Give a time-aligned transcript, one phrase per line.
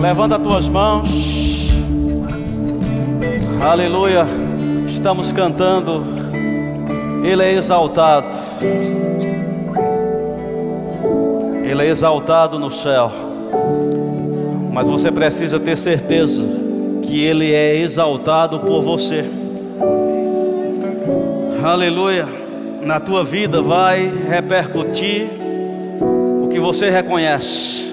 [0.00, 1.10] Levanta as tuas mãos.
[3.60, 4.24] Aleluia.
[4.86, 6.04] Estamos cantando.
[7.24, 8.36] Ele é exaltado.
[11.64, 13.10] Ele é exaltado no céu.
[14.72, 16.48] Mas você precisa ter certeza
[17.02, 19.24] que Ele é exaltado por você.
[21.62, 22.28] Aleluia.
[22.82, 25.28] Na tua vida vai repercutir
[26.00, 27.87] o que você reconhece.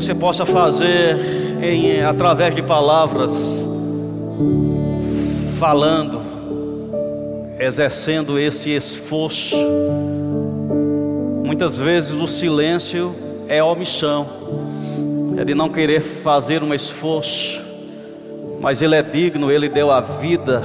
[0.00, 1.14] Você possa fazer
[1.62, 3.36] em, através de palavras,
[5.58, 6.22] falando,
[7.58, 9.54] exercendo esse esforço.
[11.44, 13.14] Muitas vezes o silêncio
[13.46, 14.26] é omissão,
[15.36, 17.62] é de não querer fazer um esforço,
[18.58, 20.62] mas Ele é digno, Ele deu a vida,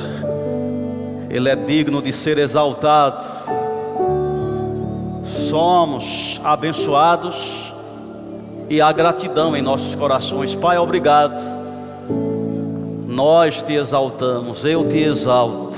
[1.30, 3.28] Ele é digno de ser exaltado.
[5.26, 7.65] Somos abençoados
[8.70, 11.42] e há gratidão em nossos corações, Pai, obrigado.
[13.08, 15.78] Nós te exaltamos, eu te exalto,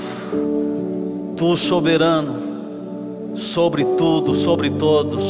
[1.36, 5.24] Tu soberano, sobre tudo, sobre todos,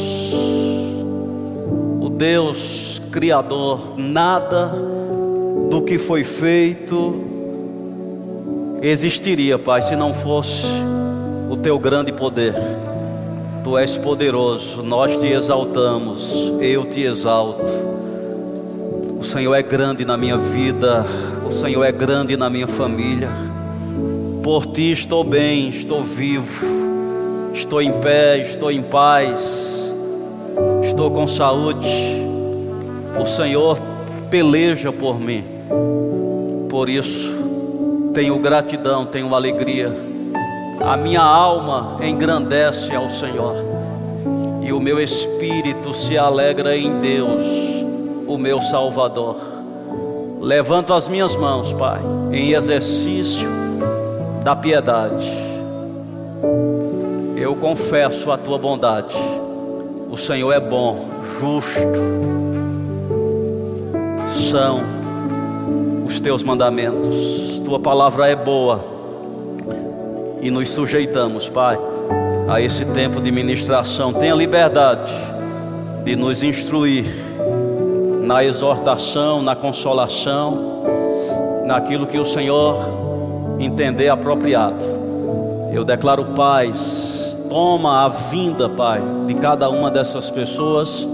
[2.01, 4.71] o Deus Criador, nada
[5.69, 7.23] do que foi feito
[8.81, 10.65] existiria, Pai, se não fosse
[11.49, 12.55] o Teu grande poder.
[13.69, 17.71] Tu és poderoso, nós te exaltamos, eu te exalto.
[19.19, 21.05] O Senhor é grande na minha vida,
[21.45, 23.29] o Senhor é grande na minha família.
[24.41, 26.65] Por ti estou bem, estou vivo,
[27.53, 29.93] estou em pé, estou em paz,
[30.81, 32.25] estou com saúde.
[33.21, 33.79] O Senhor
[34.31, 35.45] peleja por mim,
[36.71, 37.37] por isso
[38.15, 39.93] tenho gratidão, tenho alegria.
[40.81, 43.55] A minha alma engrandece ao Senhor,
[44.61, 47.43] e o meu espírito se alegra em Deus,
[48.25, 49.35] o meu Salvador.
[50.39, 51.99] Levanto as minhas mãos, Pai,
[52.31, 53.49] em exercício
[54.43, 55.29] da piedade.
[57.35, 59.15] Eu confesso a tua bondade.
[60.09, 61.05] O Senhor é bom,
[61.39, 61.79] justo.
[64.49, 64.81] São
[66.05, 67.59] os teus mandamentos.
[67.65, 68.98] Tua palavra é boa.
[70.41, 71.77] E nos sujeitamos, Pai,
[72.47, 74.13] a esse tempo de ministração.
[74.13, 75.11] Tenha liberdade
[76.03, 77.05] de nos instruir
[78.21, 80.83] na exortação, na consolação,
[81.65, 82.77] naquilo que o Senhor
[83.59, 84.83] entender apropriado.
[85.71, 91.07] Eu declaro paz, toma a vinda, Pai, de cada uma dessas pessoas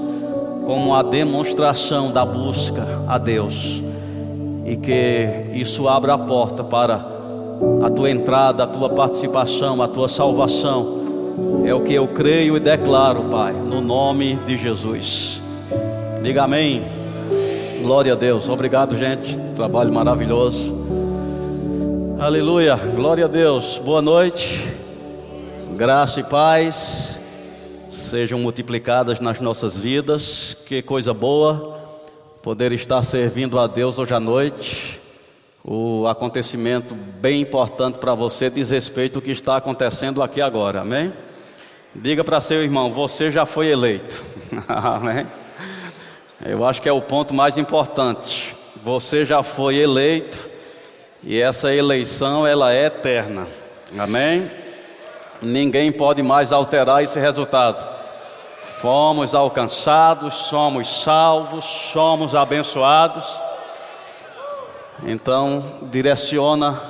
[0.65, 3.83] como a demonstração da busca a Deus
[4.65, 7.14] e que isso abra a porta para
[7.83, 11.03] a tua entrada, a tua participação, a tua salvação.
[11.65, 15.41] É o que eu creio e declaro, Pai, no nome de Jesus.
[16.21, 16.83] Diga amém.
[17.81, 18.47] Glória a Deus.
[18.49, 19.37] Obrigado, gente.
[19.55, 20.75] Trabalho maravilhoso.
[22.17, 24.73] Aleluia, glória a Deus, boa noite,
[25.75, 27.19] graça e paz
[27.95, 31.79] sejam multiplicadas nas nossas vidas, que coisa boa
[32.41, 34.94] poder estar servindo a Deus hoje à noite.
[35.67, 41.11] O acontecimento bem importante para você diz respeito ao que está acontecendo aqui agora, amém?
[41.95, 44.23] Diga para seu irmão, você já foi eleito,
[44.69, 45.25] amém?
[46.45, 50.47] Eu acho que é o ponto mais importante, você já foi eleito
[51.23, 53.47] e essa eleição ela é eterna.
[53.97, 54.51] Amém?
[55.41, 57.89] Ninguém pode mais alterar esse resultado.
[58.61, 63.44] Fomos alcançados, somos salvos, somos abençoados.
[65.07, 66.81] Então, direciona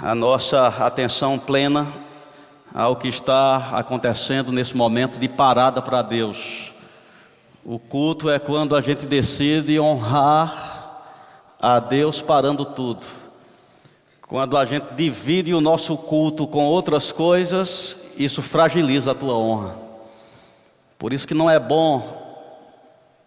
[0.00, 1.86] a nossa atenção plena
[2.74, 6.74] ao que está acontecendo nesse momento de parada para Deus.
[7.62, 11.10] O culto é quando a gente decide honrar
[11.60, 13.06] a Deus parando tudo.
[14.26, 19.76] Quando a gente divide o nosso culto com outras coisas, isso fragiliza a tua honra.
[20.98, 22.24] Por isso que não é bom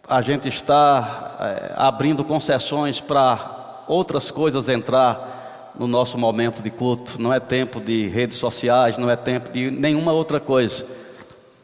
[0.09, 3.58] a gente estar é, abrindo concessões para
[3.89, 7.19] outras coisas entrar no nosso momento de culto.
[7.19, 10.85] Não é tempo de redes sociais, não é tempo de nenhuma outra coisa.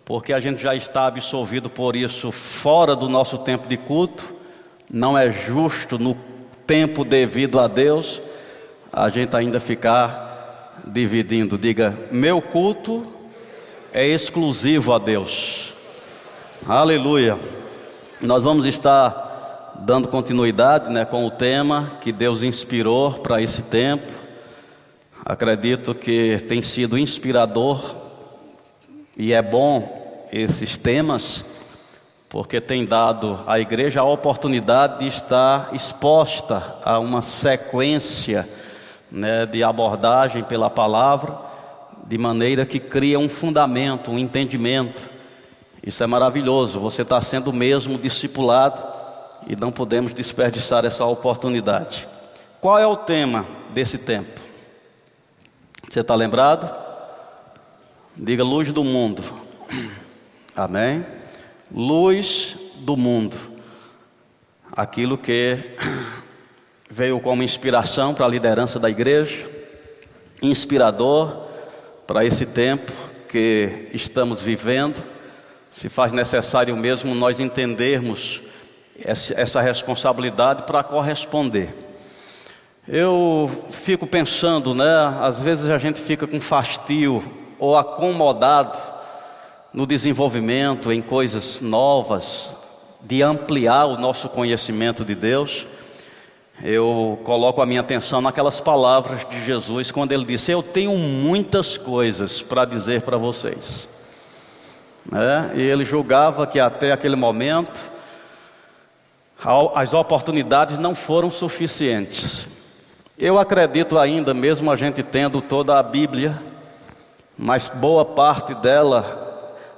[0.04, 4.34] Porque a gente já está absolvido por isso fora do nosso tempo de culto.
[4.90, 6.18] Não é justo no
[6.66, 8.22] tempo devido a Deus,
[8.92, 11.58] a gente ainda ficar dividindo.
[11.58, 13.06] Diga, meu culto
[13.94, 15.74] é exclusivo a Deus.
[16.68, 17.38] Aleluia.
[18.22, 19.25] Nós vamos estar
[19.80, 24.12] dando continuidade né, com o tema que Deus inspirou para esse tempo.
[25.26, 27.96] Acredito que tem sido inspirador
[29.18, 31.44] e é bom esses temas,
[32.30, 38.48] porque tem dado à igreja a oportunidade de estar exposta a uma sequência
[39.12, 41.38] né, de abordagem pela palavra,
[42.06, 45.10] de maneira que cria um fundamento, um entendimento.
[45.84, 48.95] Isso é maravilhoso, você está sendo mesmo discipulado
[49.48, 52.08] e não podemos desperdiçar essa oportunidade.
[52.60, 54.42] Qual é o tema desse tempo?
[55.90, 56.74] Você está lembrado?
[58.18, 59.24] Diga luz do mundo.
[60.56, 61.06] Amém?
[61.72, 63.38] Luz do mundo.
[64.72, 65.76] Aquilo que
[66.90, 69.50] veio como inspiração para a liderança da igreja,
[70.42, 71.46] inspirador
[72.08, 72.92] para esse tempo
[73.30, 75.04] que estamos vivendo.
[75.70, 78.42] Se faz necessário mesmo nós entendermos
[79.04, 81.74] essa responsabilidade para corresponder.
[82.88, 85.18] Eu fico pensando, né?
[85.20, 87.24] Às vezes a gente fica com fastio
[87.58, 88.78] ou acomodado
[89.74, 92.56] no desenvolvimento em coisas novas,
[93.02, 95.68] de ampliar o nosso conhecimento de Deus
[96.64, 101.78] eu coloco a minha atenção naquelas palavras de Jesus quando ele disse: Eu tenho muitas
[101.78, 103.90] coisas para dizer para vocês.
[105.14, 107.92] É, e ele julgava que até aquele momento
[109.74, 112.48] as oportunidades não foram suficientes.
[113.18, 116.42] Eu acredito ainda, mesmo a gente tendo toda a Bíblia,
[117.38, 119.24] mas boa parte dela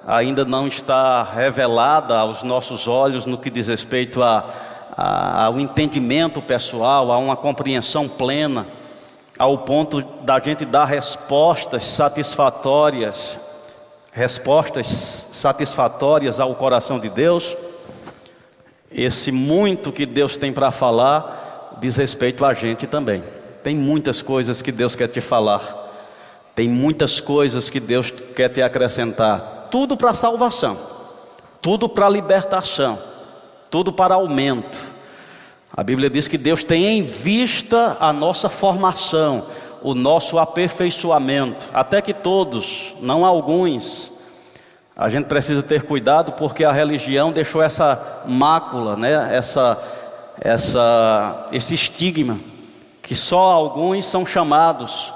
[0.05, 4.45] ainda não está revelada aos nossos olhos no que diz respeito a
[4.97, 8.65] ao entendimento pessoal, a uma compreensão plena,
[9.37, 13.37] ao ponto da gente dar respostas satisfatórias,
[14.11, 14.87] respostas
[15.31, 17.55] satisfatórias ao coração de Deus.
[18.91, 23.23] Esse muito que Deus tem para falar diz respeito a gente também.
[23.63, 25.85] Tem muitas coisas que Deus quer te falar.
[26.55, 29.67] Tem muitas coisas que Deus quer te acrescentar.
[29.69, 30.77] Tudo para salvação.
[31.61, 32.99] Tudo para libertação
[33.69, 34.77] tudo para aumento.
[35.75, 39.45] A Bíblia diz que Deus tem em vista a nossa formação,
[39.83, 44.11] o nosso aperfeiçoamento, até que todos, não alguns.
[44.97, 49.29] A gente precisa ter cuidado porque a religião deixou essa mácula, né?
[49.31, 49.79] essa,
[50.41, 52.39] essa, esse estigma,
[53.03, 55.13] que só alguns são chamados,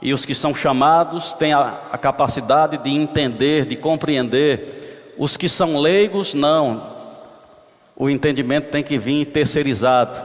[0.00, 5.14] e os que são chamados têm a, a capacidade de entender, de compreender.
[5.18, 6.86] Os que são leigos, não,
[7.96, 10.24] o entendimento tem que vir terceirizado,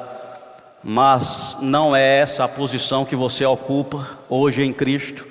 [0.84, 5.26] mas não é essa a posição que você ocupa hoje em Cristo.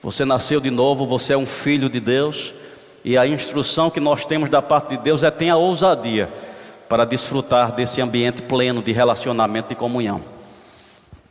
[0.00, 2.54] Você nasceu de novo, você é um filho de Deus,
[3.04, 6.32] e a instrução que nós temos da parte de Deus é tenha ousadia
[6.88, 10.22] para desfrutar desse ambiente pleno de relacionamento e comunhão.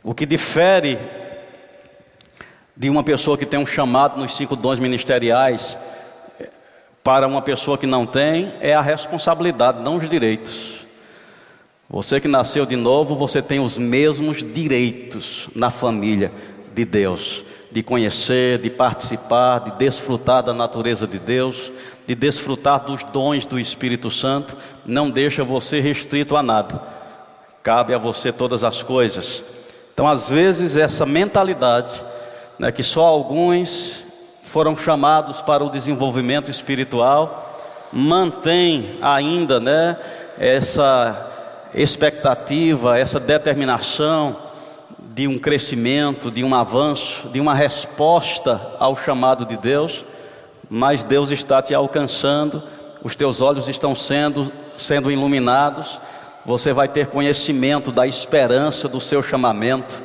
[0.02, 0.98] O que difere
[2.76, 5.76] de uma pessoa que tem um chamado nos cinco dons ministeriais
[7.02, 10.86] para uma pessoa que não tem é a responsabilidade, não os direitos.
[11.88, 16.32] Você que nasceu de novo, você tem os mesmos direitos na família
[16.74, 17.44] de Deus,
[17.74, 21.72] de conhecer, de participar, de desfrutar da natureza de Deus,
[22.06, 24.56] de desfrutar dos dons do Espírito Santo,
[24.86, 26.80] não deixa você restrito a nada.
[27.64, 29.42] Cabe a você todas as coisas.
[29.92, 31.90] Então, às vezes, essa mentalidade,
[32.60, 34.04] né, que só alguns
[34.44, 37.58] foram chamados para o desenvolvimento espiritual,
[37.92, 39.96] mantém ainda, né,
[40.38, 41.28] essa
[41.74, 44.43] expectativa, essa determinação
[45.14, 50.04] de um crescimento, de um avanço, de uma resposta ao chamado de Deus,
[50.68, 52.60] mas Deus está te alcançando,
[53.02, 56.00] os teus olhos estão sendo sendo iluminados,
[56.44, 60.02] você vai ter conhecimento da esperança do seu chamamento,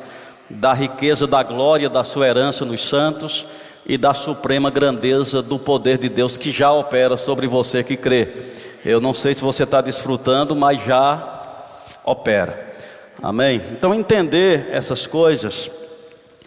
[0.48, 3.46] da riqueza da glória da sua herança nos santos
[3.84, 8.32] e da suprema grandeza do poder de Deus que já opera sobre você que crê.
[8.84, 11.42] Eu não sei se você está desfrutando, mas já
[12.04, 12.69] opera.
[13.22, 13.60] Amém?
[13.72, 15.70] Então, entender essas coisas,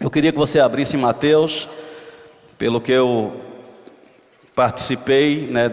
[0.00, 1.68] eu queria que você abrisse Mateus,
[2.58, 3.40] pelo que eu
[4.56, 5.68] participei né,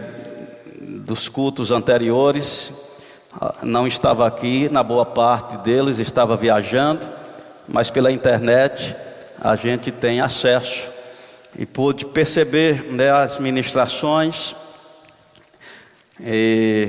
[0.80, 2.72] dos cultos anteriores,
[3.64, 7.04] não estava aqui, na boa parte deles estava viajando,
[7.66, 8.94] mas pela internet
[9.40, 10.88] a gente tem acesso.
[11.58, 14.54] E pude perceber né, as ministrações,
[16.20, 16.88] e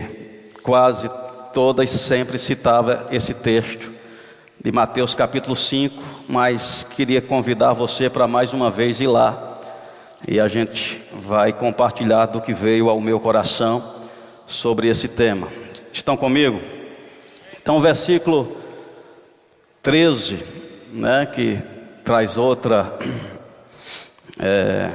[0.61, 1.09] quase
[1.51, 3.92] todas sempre citava esse texto
[4.63, 9.59] de Mateus capítulo 5, mas queria convidar você para mais uma vez ir lá
[10.25, 13.95] e a gente vai compartilhar do que veio ao meu coração
[14.47, 15.49] sobre esse tema.
[15.91, 16.61] Estão comigo?
[17.61, 18.55] Então, versículo
[19.81, 20.39] 13,
[20.93, 21.59] né, que
[22.05, 22.97] traz outra
[24.39, 24.91] é,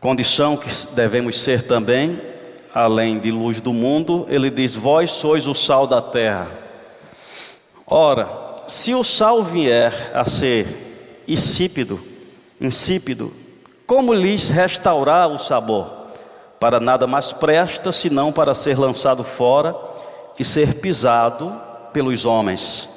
[0.00, 2.29] condição que devemos ser também,
[2.74, 6.48] além de luz do mundo, ele diz: Vós sois o sal da terra.
[7.86, 8.28] Ora,
[8.66, 12.00] se o sal vier a ser insípido,
[12.60, 13.32] insípido,
[13.86, 15.90] como lhes restaurar o sabor?
[16.60, 19.74] Para nada mais presta senão para ser lançado fora
[20.38, 21.58] e ser pisado
[21.92, 22.88] pelos homens.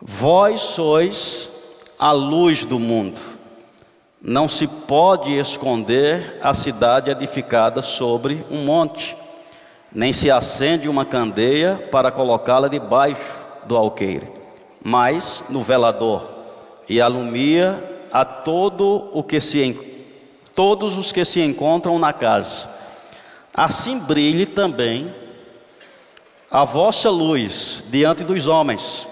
[0.00, 1.50] Vós sois
[1.98, 3.35] a luz do mundo.
[4.20, 9.16] Não se pode esconder a cidade edificada sobre um monte,
[9.92, 14.28] nem se acende uma candeia para colocá-la debaixo do alqueire,
[14.82, 16.28] mas no velador,
[16.88, 19.78] e alumia a todo o que se
[20.54, 22.70] todos os que se encontram na casa.
[23.52, 25.14] Assim brilhe também
[26.50, 29.06] a vossa luz diante dos homens,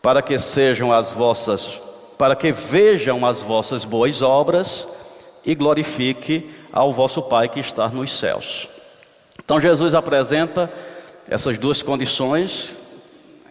[0.00, 1.80] para que sejam as vossas,
[2.22, 4.86] para que vejam as vossas boas obras
[5.44, 8.68] e glorifique ao vosso Pai que está nos céus.
[9.44, 10.72] Então Jesus apresenta
[11.28, 12.76] essas duas condições,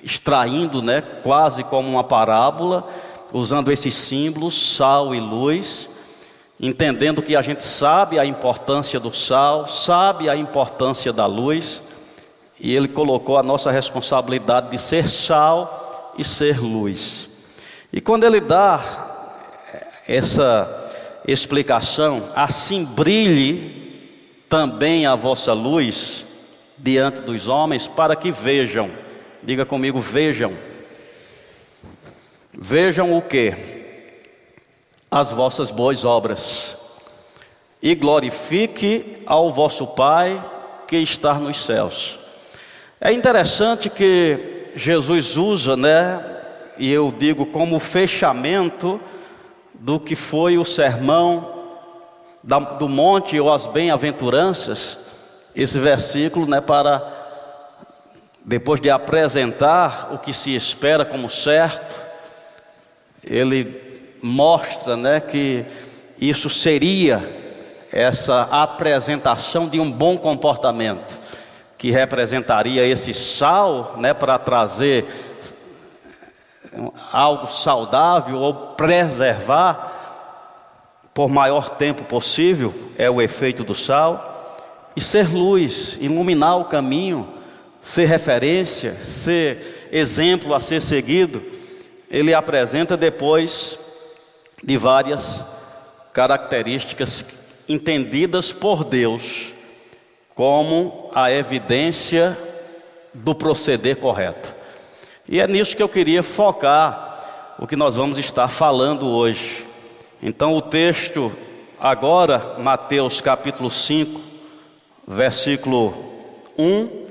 [0.01, 2.87] extraindo, né, quase como uma parábola,
[3.33, 5.89] usando esses símbolos, sal e luz,
[6.57, 11.83] entendendo que a gente sabe a importância do sal, sabe a importância da luz,
[12.57, 17.30] e ele colocou a nossa responsabilidade de ser sal e ser luz.
[17.93, 18.81] E quando ele dá
[20.07, 20.93] essa
[21.27, 23.81] explicação, assim brilhe
[24.47, 26.25] também a vossa luz
[26.77, 28.89] diante dos homens, para que vejam,
[29.43, 30.53] diga comigo, vejam.
[32.57, 33.53] Vejam o que?
[35.09, 36.77] As vossas boas obras,
[37.81, 40.43] e glorifique ao vosso Pai
[40.87, 42.19] que está nos céus.
[42.99, 46.30] É interessante que Jesus usa, né,
[46.81, 48.99] e eu digo como fechamento
[49.71, 51.61] do que foi o sermão
[52.43, 54.97] da, do monte ou as bem-aventuranças,
[55.55, 57.07] esse versículo, né, para
[58.43, 61.95] depois de apresentar o que se espera como certo,
[63.23, 65.63] ele mostra, né, que
[66.19, 67.21] isso seria
[67.91, 71.19] essa apresentação de um bom comportamento
[71.77, 75.30] que representaria esse sal, né, para trazer
[77.11, 79.99] algo saudável ou preservar
[81.13, 84.29] por maior tempo possível, é o efeito do sal,
[84.95, 87.27] e ser luz, iluminar o caminho,
[87.81, 91.43] ser referência, ser exemplo a ser seguido,
[92.09, 93.79] ele apresenta depois
[94.63, 95.43] de várias
[96.13, 97.25] características
[97.67, 99.53] entendidas por Deus
[100.35, 102.37] como a evidência
[103.13, 104.60] do proceder correto.
[105.31, 109.65] E é nisso que eu queria focar o que nós vamos estar falando hoje.
[110.21, 111.31] Então, o texto,
[111.79, 114.19] agora, Mateus capítulo 5,
[115.07, 115.95] versículo
[116.57, 117.05] 1,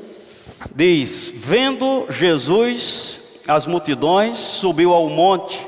[0.77, 5.67] diz: Vendo Jesus as multidões, subiu ao monte,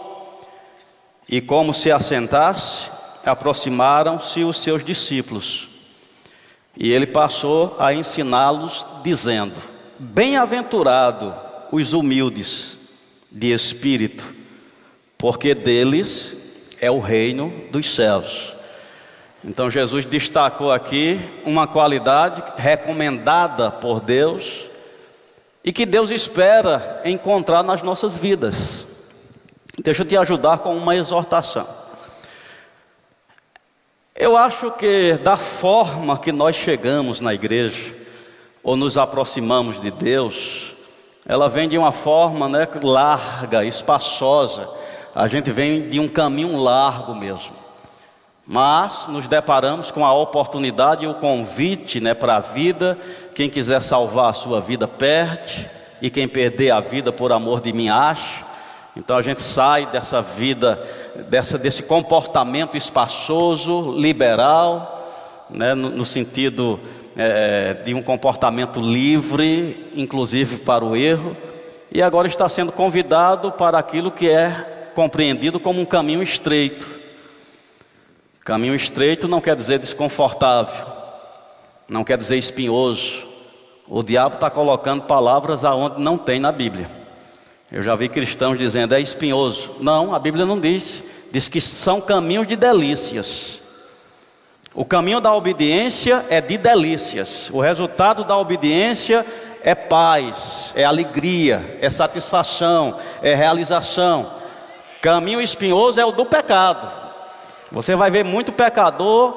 [1.26, 2.90] e como se assentasse,
[3.24, 5.70] aproximaram-se os seus discípulos.
[6.76, 9.54] E ele passou a ensiná-los, dizendo:
[9.98, 12.76] Bem-aventurado os humildes
[13.30, 14.32] de espírito,
[15.16, 16.36] porque deles
[16.78, 18.54] é o reino dos céus.
[19.42, 24.70] Então Jesus destacou aqui uma qualidade recomendada por Deus
[25.64, 28.86] e que Deus espera encontrar nas nossas vidas.
[29.82, 31.66] Deixa eu te ajudar com uma exortação.
[34.14, 37.96] Eu acho que da forma que nós chegamos na igreja,
[38.62, 40.71] ou nos aproximamos de Deus,
[41.26, 44.68] ela vem de uma forma né, larga, espaçosa.
[45.14, 47.54] A gente vem de um caminho largo mesmo.
[48.44, 52.98] Mas nos deparamos com a oportunidade e o convite né, para a vida.
[53.34, 55.70] Quem quiser salvar a sua vida, perde.
[56.00, 58.44] E quem perder a vida por amor de mim, acha.
[58.96, 60.82] Então a gente sai dessa vida,
[61.30, 66.80] dessa, desse comportamento espaçoso, liberal, né, no, no sentido
[67.16, 71.36] é, de um comportamento livre, inclusive para o erro,
[71.90, 76.88] e agora está sendo convidado para aquilo que é compreendido como um caminho estreito.
[78.44, 80.86] Caminho estreito não quer dizer desconfortável,
[81.88, 83.26] não quer dizer espinhoso.
[83.86, 86.90] O diabo está colocando palavras aonde não tem na Bíblia.
[87.70, 89.76] Eu já vi cristãos dizendo é espinhoso.
[89.80, 91.02] Não, a Bíblia não diz.
[91.30, 93.61] Diz que são caminhos de delícias.
[94.74, 97.50] O caminho da obediência é de delícias.
[97.50, 99.24] O resultado da obediência
[99.62, 104.32] é paz, é alegria, é satisfação, é realização.
[105.00, 106.90] Caminho espinhoso é o do pecado.
[107.70, 109.36] Você vai ver muito pecador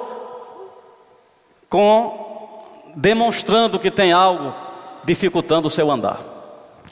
[1.70, 2.64] com
[2.96, 4.54] demonstrando que tem algo
[5.06, 6.20] dificultando o seu andar.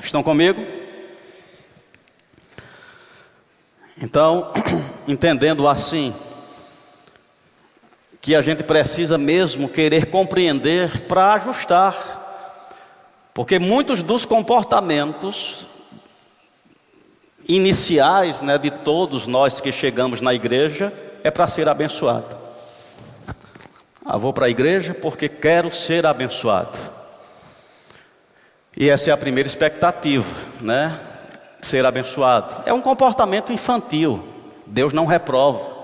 [0.01, 0.61] Estão comigo?
[4.01, 4.51] Então,
[5.07, 6.13] entendendo assim,
[8.23, 12.71] que a gente precisa mesmo querer compreender para ajustar,
[13.33, 15.67] porque muitos dos comportamentos
[17.45, 22.37] iniciais né, de todos nós que chegamos na igreja é para ser abençoado.
[24.05, 26.77] Ah, vou para a igreja porque quero ser abençoado.
[28.77, 30.97] E essa é a primeira expectativa, né?
[31.61, 32.63] Ser abençoado.
[32.65, 34.23] É um comportamento infantil.
[34.65, 35.82] Deus não reprova.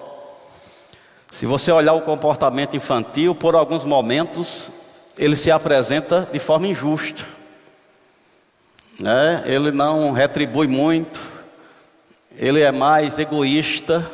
[1.31, 4.71] Se você olhar o comportamento infantil, por alguns momentos,
[5.17, 7.24] ele se apresenta de forma injusta.
[9.00, 9.43] Né?
[9.45, 11.21] Ele não retribui muito,
[12.36, 14.09] ele é mais egoísta,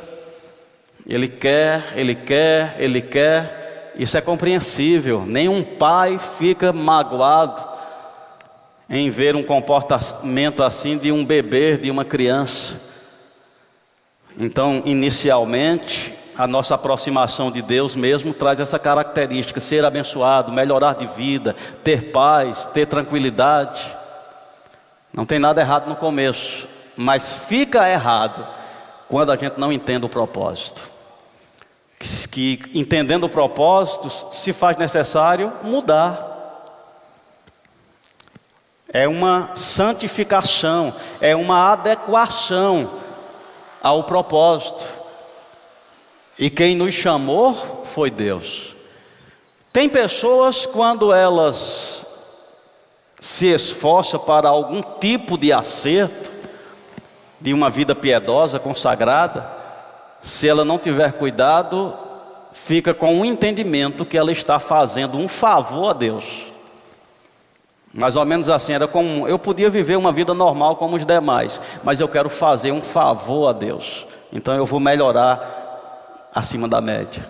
[1.07, 5.25] ele quer, ele quer, ele quer, isso é compreensível.
[5.25, 7.63] Nenhum pai fica magoado
[8.89, 12.81] em ver um comportamento assim de um bebê, de uma criança.
[14.37, 21.07] Então, inicialmente, a nossa aproximação de Deus mesmo traz essa característica: ser abençoado, melhorar de
[21.07, 23.95] vida, ter paz, ter tranquilidade.
[25.13, 28.45] Não tem nada errado no começo, mas fica errado
[29.07, 30.91] quando a gente não entende o propósito.
[32.29, 36.33] Que, entendendo o propósito, se faz necessário mudar.
[38.91, 42.91] É uma santificação, é uma adequação
[43.81, 45.04] ao propósito.
[46.37, 47.53] E quem nos chamou
[47.85, 48.75] foi Deus.
[49.71, 52.05] Tem pessoas, quando elas
[53.19, 56.31] se esforçam para algum tipo de acerto,
[57.39, 59.49] de uma vida piedosa, consagrada,
[60.21, 61.93] se ela não tiver cuidado,
[62.51, 66.47] fica com o entendimento que ela está fazendo um favor a Deus.
[67.93, 71.61] Mais ou menos assim, era como eu podia viver uma vida normal como os demais,
[71.83, 74.05] mas eu quero fazer um favor a Deus.
[74.33, 75.64] Então eu vou melhorar
[76.35, 77.27] acima da média.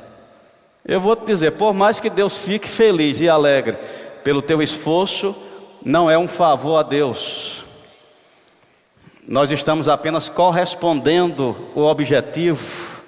[0.84, 3.78] Eu vou te dizer, por mais que Deus fique feliz e alegre
[4.24, 5.36] pelo teu esforço,
[5.84, 7.64] não é um favor a Deus.
[9.28, 13.04] Nós estamos apenas correspondendo o objetivo,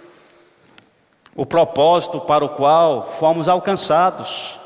[1.36, 4.60] o propósito para o qual fomos alcançados.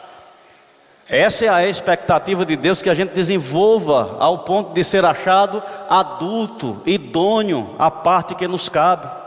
[1.07, 5.61] Essa é a expectativa de Deus que a gente desenvolva ao ponto de ser achado
[5.89, 9.20] adulto, idôneo, a parte que nos cabe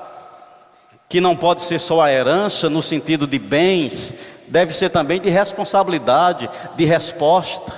[1.08, 4.12] que não pode ser só a herança no sentido de bens,
[4.48, 7.72] deve ser também de responsabilidade, de resposta.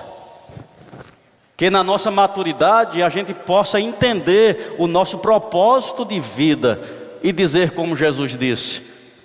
[1.57, 6.81] Que na nossa maturidade a gente possa entender o nosso propósito de vida
[7.23, 8.83] e dizer, como Jesus disse: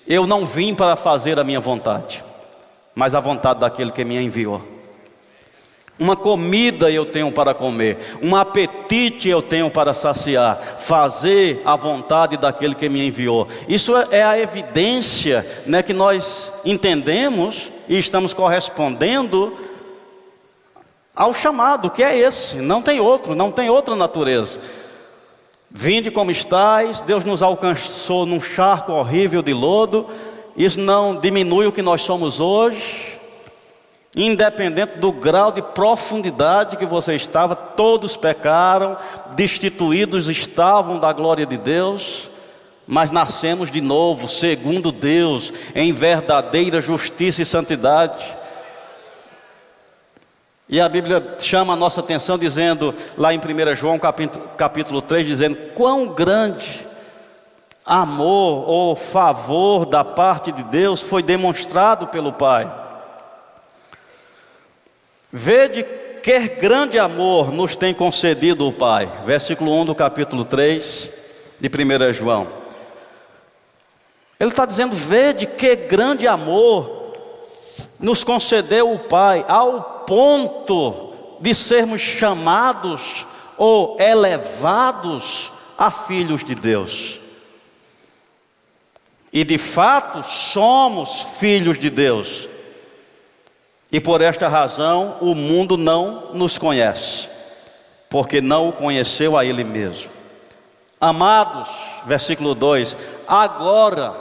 [0.08, 2.24] Eu não vim para fazer a minha vontade,
[2.96, 4.71] mas a vontade daquele que me enviou.
[6.02, 12.38] Uma comida eu tenho para comer, um apetite eu tenho para saciar, fazer a vontade
[12.38, 13.48] daquele que me enviou.
[13.70, 19.56] Isso é, é a evidência né, que nós entendemos e estamos correspondendo
[21.16, 24.60] ao chamado, que é esse, não tem outro, não tem outra natureza.
[25.70, 30.08] Vinde como estáis, Deus nos alcançou num charco horrível de lodo,
[30.58, 33.11] isso não diminui o que nós somos hoje,
[34.16, 38.98] Independente do grau de profundidade que você estava, todos pecaram,
[39.36, 42.30] destituídos estavam da glória de Deus,
[42.86, 48.22] mas nascemos de novo, segundo Deus, em verdadeira justiça e santidade.
[50.68, 55.26] E a Bíblia chama a nossa atenção dizendo, lá em 1 João capítulo, capítulo 3,
[55.26, 56.86] dizendo: quão grande
[57.86, 62.81] amor ou favor da parte de Deus foi demonstrado pelo Pai
[65.32, 65.84] Vede
[66.22, 69.24] que grande amor nos tem concedido o Pai.
[69.26, 71.10] Versículo 1 do capítulo 3
[71.60, 72.48] de 1 João.
[74.40, 77.14] Ele está dizendo: Vede que grande amor
[78.00, 83.26] nos concedeu o Pai, ao ponto de sermos chamados
[83.58, 87.22] ou elevados a filhos de Deus.
[89.32, 92.51] E de fato somos filhos de Deus.
[93.92, 97.28] E por esta razão o mundo não nos conhece,
[98.10, 100.10] porque não o conheceu a Ele mesmo.
[101.00, 101.68] Amados,
[102.06, 102.96] versículo 2:
[103.28, 104.14] agora,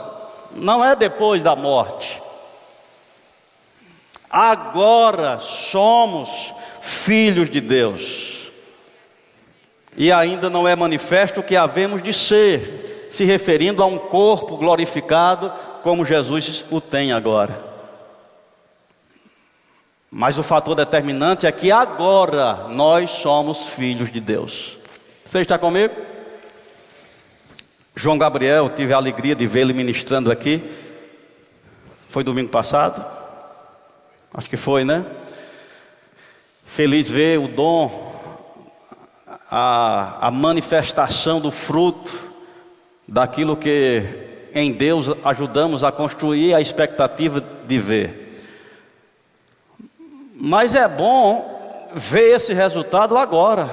[0.55, 2.21] não é depois da morte,
[4.29, 8.51] agora somos filhos de Deus,
[9.95, 14.57] e ainda não é manifesto o que havemos de ser, se referindo a um corpo
[14.57, 17.70] glorificado como Jesus o tem agora.
[20.21, 24.77] Mas o fator determinante é que agora nós somos filhos de Deus.
[25.25, 25.95] Você está comigo?
[27.95, 30.63] João Gabriel, tive a alegria de vê-lo ministrando aqui.
[32.07, 33.03] Foi domingo passado?
[34.31, 35.03] Acho que foi, né?
[36.67, 38.13] Feliz ver o dom,
[39.49, 42.13] a, a manifestação do fruto
[43.07, 44.03] daquilo que
[44.53, 48.20] em Deus ajudamos a construir a expectativa de ver.
[50.43, 53.69] Mas é bom ver esse resultado agora.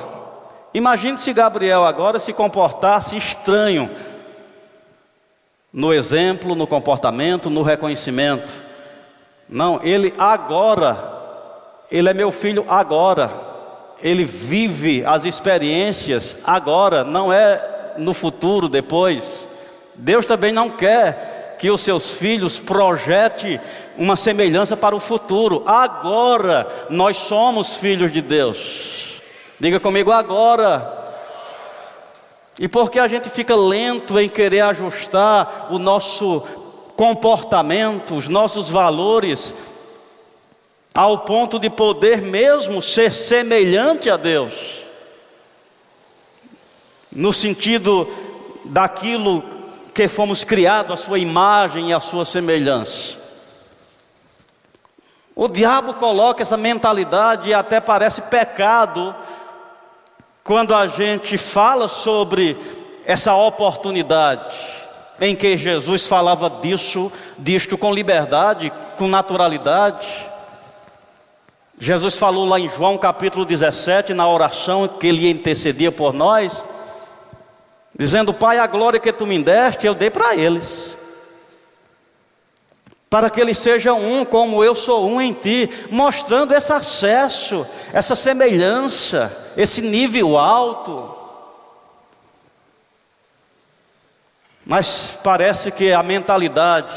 [0.75, 3.89] Imagine se Gabriel agora se comportasse estranho
[5.73, 8.53] no exemplo, no comportamento, no reconhecimento.
[9.49, 10.99] Não, ele agora,
[11.91, 13.31] ele é meu filho agora.
[14.03, 19.49] Ele vive as experiências agora, não é no futuro, depois.
[19.95, 23.61] Deus também não quer que os seus filhos projete
[23.97, 25.65] uma semelhança para o futuro.
[25.67, 29.21] Agora nós somos filhos de Deus.
[29.59, 30.97] Diga comigo agora.
[32.59, 36.43] E porque a gente fica lento em querer ajustar o nosso
[36.97, 39.55] comportamento, os nossos valores,
[40.93, 44.83] ao ponto de poder mesmo ser semelhante a Deus,
[47.13, 48.09] no sentido
[48.65, 49.58] daquilo
[49.99, 53.19] que fomos criados à sua imagem e à sua semelhança.
[55.35, 59.13] O diabo coloca essa mentalidade e até parece pecado
[60.45, 62.57] quando a gente fala sobre
[63.05, 64.49] essa oportunidade
[65.21, 70.07] em que Jesus falava disso, disto com liberdade, com naturalidade.
[71.77, 76.53] Jesus falou lá em João capítulo 17, na oração que ele intercedia por nós,
[77.99, 80.97] dizendo: Pai, a glória que tu me deste, eu dei para eles,
[83.11, 88.15] para que eles sejam um como eu sou um em ti, mostrando esse acesso, essa
[88.15, 91.17] semelhança, esse nível alto.
[94.65, 96.93] Mas parece que a mentalidade,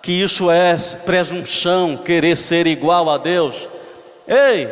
[0.00, 3.68] que isso é presunção, querer ser igual a Deus.
[4.28, 4.68] Ei,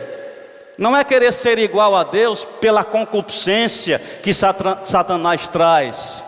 [0.79, 6.25] não é querer ser igual a Deus pela concupiscência que Satanás traz.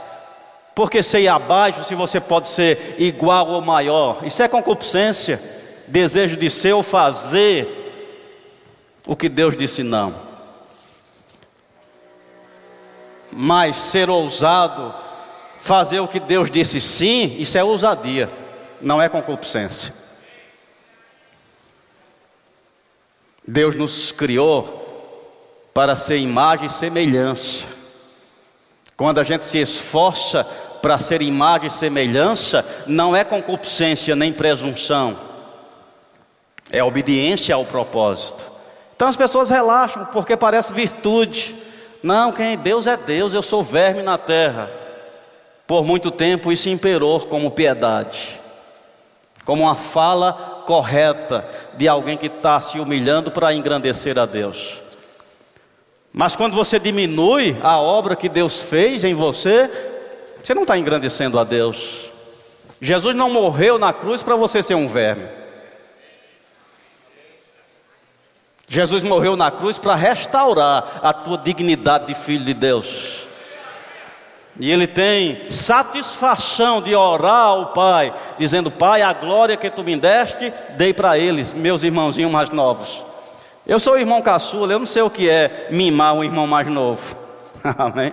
[0.74, 4.24] Porque ser abaixo se você pode ser igual ou maior.
[4.24, 5.40] Isso é concupiscência,
[5.86, 7.84] desejo de ser ou fazer
[9.06, 10.14] o que Deus disse não.
[13.30, 14.94] Mas ser ousado,
[15.58, 18.30] fazer o que Deus disse sim, isso é ousadia,
[18.80, 20.03] não é concupiscência.
[23.46, 24.82] Deus nos criou
[25.74, 27.66] para ser imagem e semelhança.
[28.96, 30.44] Quando a gente se esforça
[30.80, 35.18] para ser imagem e semelhança, não é concupiscência nem presunção,
[36.70, 38.50] é obediência ao propósito.
[38.94, 41.56] Então as pessoas relaxam porque parece virtude.
[42.02, 44.70] Não, quem Deus é Deus, eu sou verme na terra.
[45.66, 48.40] Por muito tempo isso imperou como piedade,
[49.44, 51.46] como uma fala correta
[51.76, 54.82] de alguém que está se humilhando para engrandecer a Deus.
[56.12, 59.68] Mas quando você diminui a obra que Deus fez em você,
[60.42, 62.10] você não está engrandecendo a Deus.
[62.80, 65.26] Jesus não morreu na cruz para você ser um verme.
[68.68, 73.23] Jesus morreu na cruz para restaurar a tua dignidade de filho de Deus.
[74.60, 79.96] E ele tem satisfação de orar ao Pai, dizendo: Pai, a glória que tu me
[79.96, 83.04] deste, dei para eles, meus irmãozinhos mais novos.
[83.66, 87.16] Eu sou irmão caçula, eu não sei o que é mimar um irmão mais novo.
[87.64, 88.12] Amém?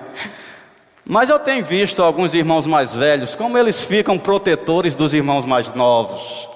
[1.06, 5.74] Mas eu tenho visto alguns irmãos mais velhos, como eles ficam protetores dos irmãos mais
[5.74, 6.50] novos.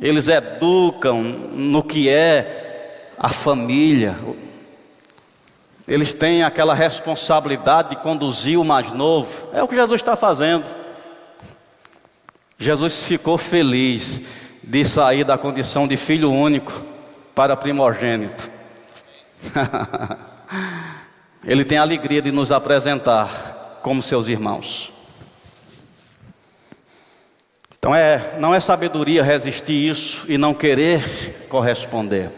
[0.00, 4.16] Eles educam no que é a família,
[5.86, 9.48] eles têm aquela responsabilidade de conduzir o mais novo.
[9.52, 10.64] É o que Jesus está fazendo.
[12.58, 14.22] Jesus ficou feliz
[14.62, 16.72] de sair da condição de filho único
[17.34, 18.50] para primogênito.
[21.44, 24.90] Ele tem a alegria de nos apresentar como seus irmãos.
[27.78, 31.04] Então é, não é sabedoria resistir isso e não querer
[31.50, 32.30] corresponder.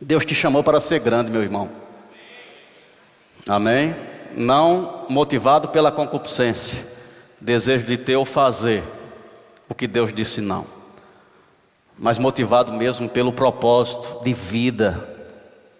[0.00, 1.68] Deus te chamou para ser grande, meu irmão.
[3.50, 3.96] Amém?
[4.36, 6.86] Não motivado pela concupiscência,
[7.40, 8.84] desejo de ter ou fazer
[9.68, 10.64] o que Deus disse não,
[11.98, 15.16] mas motivado mesmo pelo propósito de vida.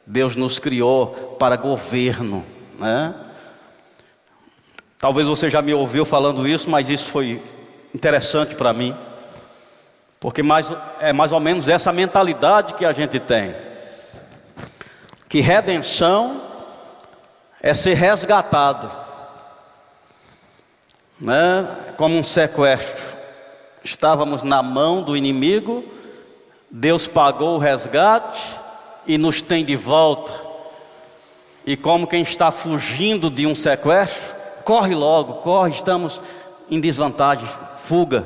[0.05, 2.45] Deus nos criou para governo,
[2.77, 3.15] né?
[4.99, 7.41] Talvez você já me ouviu falando isso, mas isso foi
[7.95, 8.97] interessante para mim,
[10.19, 13.55] porque mais, é mais ou menos essa mentalidade que a gente tem.
[15.29, 16.50] Que redenção
[17.63, 18.91] é ser resgatado,
[21.21, 21.93] né?
[21.97, 23.19] como um sequestro.
[23.85, 25.85] Estávamos na mão do inimigo,
[26.71, 28.61] Deus pagou o resgate
[29.07, 30.33] e nos tem de volta.
[31.67, 36.21] E como quem está fugindo de um sequestro, corre logo, corre, estamos
[36.71, 38.25] em desvantagem, fuga.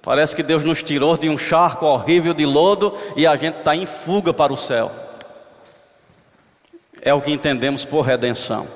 [0.00, 3.76] Parece que Deus nos tirou de um charco horrível de lodo e a gente está
[3.76, 4.90] em fuga para o céu.
[7.04, 8.68] É o que entendemos por redenção.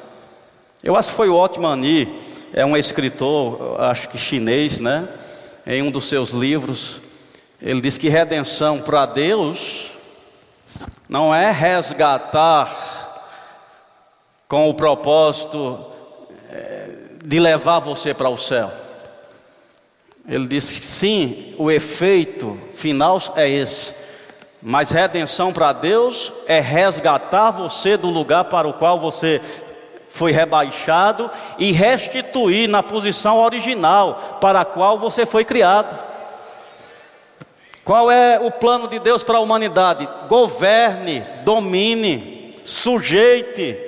[0.83, 2.19] Eu acho que foi o Otmani,
[2.53, 5.09] é um escritor, acho que chinês, né?
[5.65, 7.01] Em um dos seus livros,
[7.63, 9.93] ele diz que redenção para Deus
[11.09, 13.23] não é resgatar
[14.49, 15.79] com o propósito
[16.51, 16.91] eh,
[17.25, 18.73] de levar você para o céu.
[20.29, 23.95] Ele diz que sim, o efeito final é esse.
[24.63, 29.41] Mas redenção para Deus é resgatar você do lugar para o qual você
[30.09, 35.95] foi rebaixado e restituir na posição original para a qual você foi criado.
[37.85, 40.09] Qual é o plano de Deus para a humanidade?
[40.27, 43.79] Governe, domine, sujeite.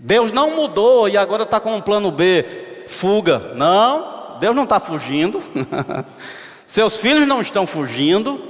[0.00, 2.44] Deus não mudou e agora está com um plano B,
[2.88, 3.52] fuga.
[3.54, 5.40] Não, Deus não está fugindo.
[6.66, 8.42] Seus filhos não estão fugindo.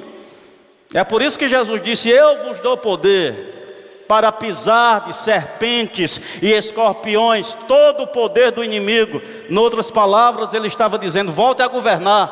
[0.93, 6.53] É por isso que Jesus disse: Eu vos dou poder para pisar de serpentes e
[6.53, 9.21] escorpiões todo o poder do inimigo.
[9.49, 12.31] Em outras palavras, ele estava dizendo: volte a governar,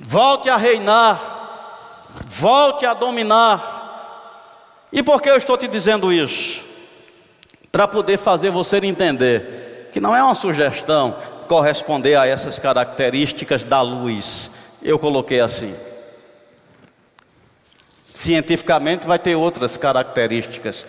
[0.00, 1.20] volte a reinar,
[2.26, 3.78] volte a dominar.
[4.92, 6.70] E por que eu estou te dizendo isso?
[7.72, 11.16] para poder fazer você entender que não é uma sugestão
[11.50, 14.48] corresponder a essas características da luz.
[14.80, 15.74] Eu coloquei assim.
[18.04, 20.86] Cientificamente vai ter outras características,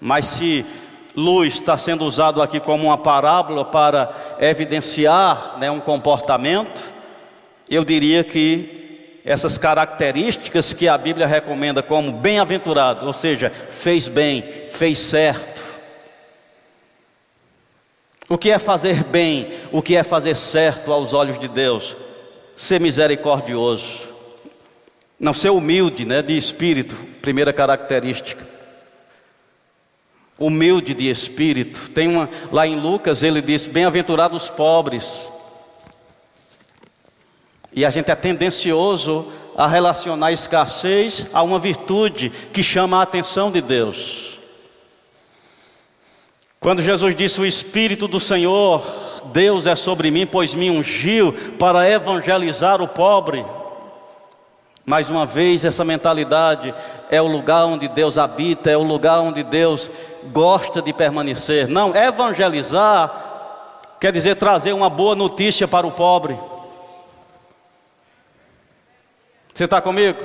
[0.00, 0.66] mas se
[1.14, 6.92] luz está sendo usado aqui como uma parábola para evidenciar né, um comportamento,
[7.68, 14.42] eu diria que essas características que a Bíblia recomenda como bem-aventurado, ou seja, fez bem,
[14.42, 15.59] fez certo,
[18.30, 19.50] o que é fazer bem?
[19.72, 21.96] O que é fazer certo aos olhos de Deus?
[22.54, 24.08] Ser misericordioso.
[25.18, 28.46] Não ser humilde, né, de espírito, primeira característica.
[30.38, 31.90] Humilde de espírito.
[31.90, 35.28] Tem uma lá em Lucas ele diz: "Bem-aventurados os pobres".
[37.72, 43.50] E a gente é tendencioso a relacionar escassez a uma virtude que chama a atenção
[43.50, 44.39] de Deus.
[46.60, 48.84] Quando Jesus disse: O Espírito do Senhor,
[49.32, 53.44] Deus é sobre mim, pois me ungiu para evangelizar o pobre.
[54.84, 56.74] Mais uma vez, essa mentalidade
[57.10, 59.90] é o lugar onde Deus habita, é o lugar onde Deus
[60.32, 61.66] gosta de permanecer.
[61.66, 63.28] Não, evangelizar
[63.98, 66.38] quer dizer trazer uma boa notícia para o pobre.
[69.54, 70.18] Você está comigo?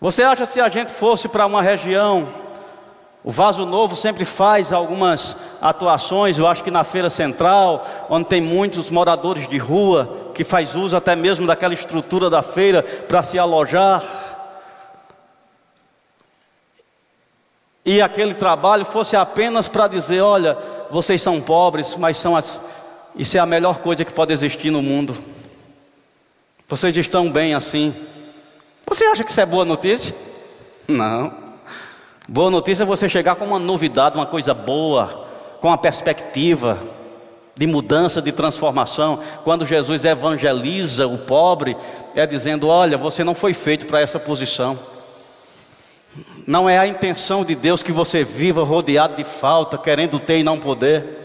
[0.00, 2.43] Você acha que se a gente fosse para uma região
[3.24, 8.42] o Vaso Novo sempre faz algumas atuações, eu acho que na feira central, onde tem
[8.42, 13.38] muitos moradores de rua, que faz uso até mesmo daquela estrutura da feira para se
[13.38, 14.02] alojar.
[17.82, 20.58] E aquele trabalho fosse apenas para dizer: olha,
[20.90, 22.60] vocês são pobres, mas são as,
[23.16, 25.16] isso é a melhor coisa que pode existir no mundo.
[26.68, 27.94] Vocês estão bem assim.
[28.86, 30.14] Você acha que isso é boa notícia?
[30.86, 31.43] Não.
[32.26, 35.26] Boa notícia é você chegar com uma novidade, uma coisa boa,
[35.60, 36.78] com uma perspectiva
[37.54, 39.20] de mudança, de transformação.
[39.44, 41.76] Quando Jesus evangeliza o pobre,
[42.14, 44.78] é dizendo: Olha, você não foi feito para essa posição.
[46.46, 50.42] Não é a intenção de Deus que você viva rodeado de falta, querendo ter e
[50.42, 51.20] não poder.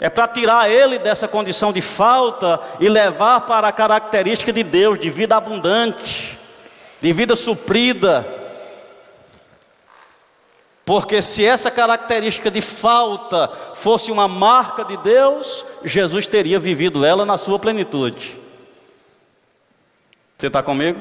[0.00, 5.00] É para tirar ele dessa condição de falta e levar para a característica de Deus,
[5.00, 6.38] de vida abundante,
[7.00, 8.43] de vida suprida
[10.84, 17.24] porque se essa característica de falta fosse uma marca de Deus, Jesus teria vivido ela
[17.24, 18.38] na sua plenitude.
[20.36, 21.00] Você está comigo?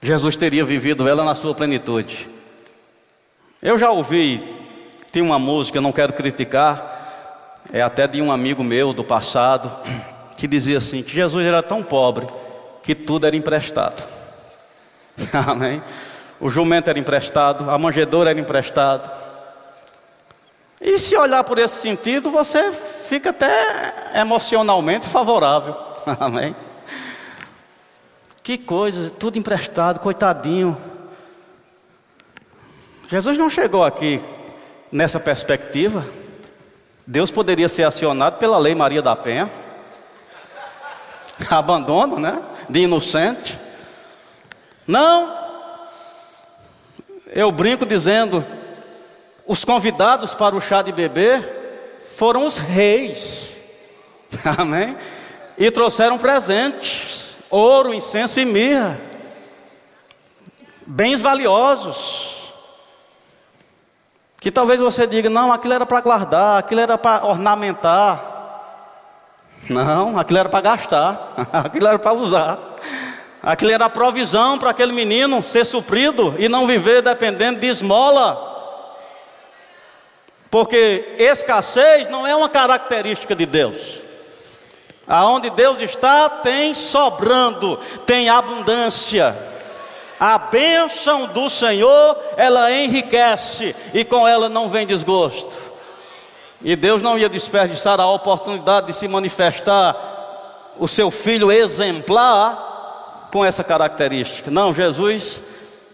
[0.00, 2.30] Jesus teria vivido ela na sua plenitude.
[3.60, 4.42] Eu já ouvi,
[5.12, 9.70] tem uma música, não quero criticar, é até de um amigo meu do passado,
[10.36, 12.26] que dizia assim: que Jesus era tão pobre
[12.82, 14.08] que tudo era emprestado.
[15.46, 15.82] Amém?
[16.42, 19.08] O jumento era emprestado, a manjedoura era emprestado.
[20.80, 25.76] E se olhar por esse sentido, você fica até emocionalmente favorável.
[26.18, 26.56] Amém?
[28.42, 30.76] Que coisa, tudo emprestado, coitadinho.
[33.08, 34.20] Jesus não chegou aqui
[34.90, 36.04] nessa perspectiva.
[37.06, 39.48] Deus poderia ser acionado pela lei Maria da Penha.
[41.48, 42.42] Abandono, né?
[42.68, 43.56] De inocente.
[44.88, 45.41] Não.
[47.34, 48.44] Eu brinco dizendo:
[49.46, 51.42] os convidados para o chá de bebê
[52.16, 53.52] foram os reis.
[54.58, 54.96] Amém?
[55.58, 58.98] E trouxeram presentes ouro, incenso e mirra,
[60.86, 62.32] bens valiosos.
[64.40, 68.30] Que talvez você diga, não, aquilo era para guardar, aquilo era para ornamentar.
[69.68, 72.58] Não, aquilo era para gastar, aquilo era para usar.
[73.42, 78.50] Aquilo era provisão para aquele menino ser suprido e não viver dependendo de esmola.
[80.48, 83.98] Porque escassez não é uma característica de Deus.
[85.08, 87.76] Aonde Deus está, tem sobrando,
[88.06, 89.36] tem abundância.
[90.20, 95.72] A bênção do Senhor, ela enriquece e com ela não vem desgosto.
[96.62, 99.96] E Deus não ia desperdiçar a oportunidade de se manifestar
[100.78, 102.71] o seu filho exemplar
[103.32, 104.50] com essa característica.
[104.50, 105.42] Não, Jesus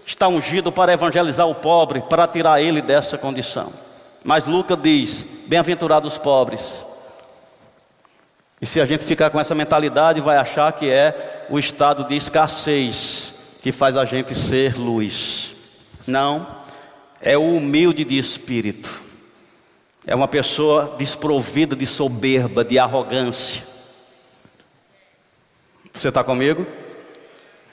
[0.04, 3.72] está ungido para evangelizar o pobre, para tirar ele dessa condição.
[4.24, 6.84] Mas Lucas diz: Bem-aventurados os pobres,
[8.60, 12.16] e se a gente ficar com essa mentalidade, vai achar que é o estado de
[12.16, 15.54] escassez que faz a gente ser luz.
[16.08, 16.46] Não,
[17.20, 19.02] é o humilde de espírito.
[20.04, 23.62] É uma pessoa desprovida de soberba, de arrogância.
[25.92, 26.66] Você está comigo?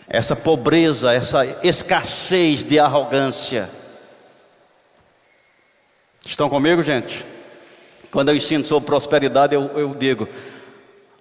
[0.07, 3.69] Essa pobreza, essa escassez de arrogância.
[6.25, 7.25] Estão comigo, gente?
[8.11, 10.27] Quando eu ensino sobre prosperidade, eu, eu digo: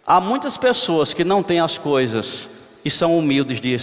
[0.07, 2.49] Há muitas pessoas que não têm as coisas
[2.85, 3.75] e são humildes de,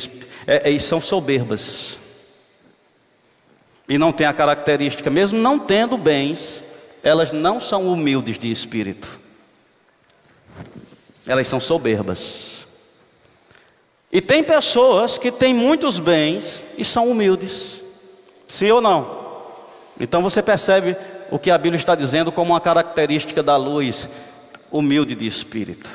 [0.46, 1.98] é, é, e são soberbas.
[3.90, 6.64] E não têm a característica, mesmo não tendo bens,
[7.04, 9.20] elas não são humildes de espírito.
[11.26, 12.51] Elas são soberbas.
[14.12, 17.82] E tem pessoas que têm muitos bens e são humildes.
[18.48, 19.22] Sim ou não?
[20.00, 20.98] Então você percebe
[21.30, 24.10] o que a Bíblia está dizendo como uma característica da luz,
[24.70, 25.90] humilde de espírito.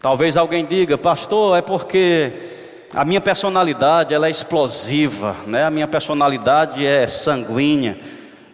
[0.00, 2.32] Talvez alguém diga, pastor, é porque
[2.94, 5.64] a minha personalidade ela é explosiva, né?
[5.64, 8.00] A minha personalidade é sanguínea.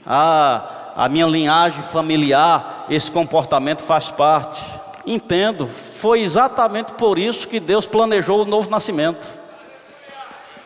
[0.04, 4.60] Ah, a minha linhagem familiar, esse comportamento faz parte.
[5.06, 9.28] Entendo, foi exatamente por isso que Deus planejou o novo nascimento.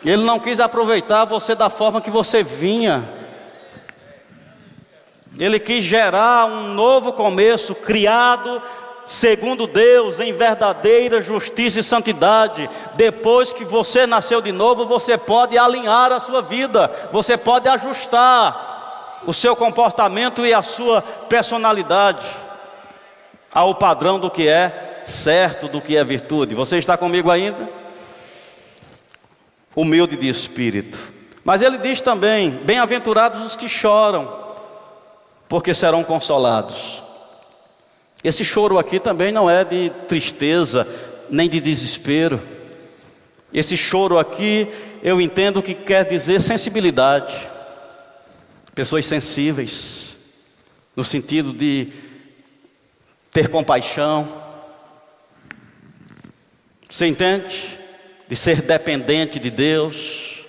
[0.02, 3.06] Ele não quis aproveitar você da forma que você vinha.
[5.38, 8.62] Ele quis gerar um novo começo, criado
[9.04, 12.70] segundo Deus, em verdadeira justiça e santidade.
[12.94, 19.20] Depois que você nasceu de novo, você pode alinhar a sua vida, você pode ajustar
[19.26, 22.24] o seu comportamento e a sua personalidade
[23.52, 26.54] ao padrão do que é certo, do que é virtude.
[26.54, 27.68] Você está comigo ainda?
[29.74, 30.98] Humilde de espírito.
[31.44, 34.32] Mas ele diz também: Bem-aventurados os que choram,
[35.48, 37.02] porque serão consolados.
[38.22, 40.86] Esse choro aqui também não é de tristeza,
[41.30, 42.40] nem de desespero.
[43.52, 44.68] Esse choro aqui,
[45.02, 47.34] eu entendo que quer dizer sensibilidade.
[48.74, 50.16] Pessoas sensíveis,
[50.94, 51.88] no sentido de
[53.30, 54.28] ter compaixão.
[56.88, 57.78] Você entende?
[58.28, 60.44] De ser dependente de Deus.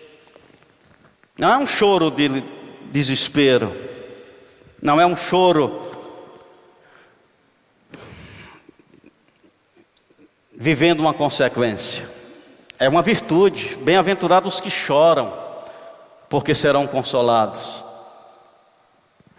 [1.38, 2.44] Não é um choro de
[2.92, 3.76] desespero.
[4.82, 5.90] Não é um choro
[10.52, 12.08] vivendo uma consequência.
[12.80, 13.76] É uma virtude.
[13.78, 15.34] Bem-aventurados os que choram,
[16.30, 17.84] porque serão consolados.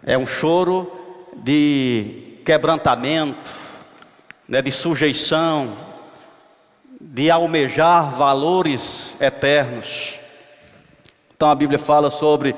[0.05, 0.91] É um choro
[1.35, 3.51] de quebrantamento,
[4.47, 5.77] né, de sujeição,
[6.99, 10.19] de almejar valores eternos.
[11.35, 12.55] Então a Bíblia fala sobre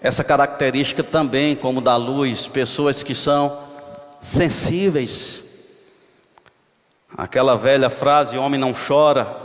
[0.00, 3.58] essa característica também, como da luz, pessoas que são
[4.20, 5.44] sensíveis
[7.16, 9.42] Aquela velha frase: homem não chora.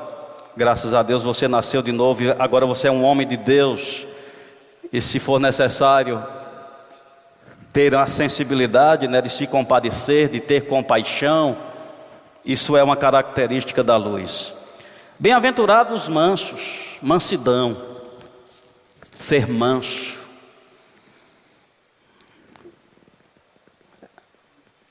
[0.57, 4.07] Graças a Deus você nasceu de novo agora você é um homem de Deus.
[4.91, 6.21] E se for necessário
[7.79, 11.57] ter a sensibilidade né, de se compadecer, de ter compaixão,
[12.43, 14.53] isso é uma característica da luz.
[15.17, 17.77] Bem-aventurados os mansos, mansidão,
[19.15, 20.19] ser manso.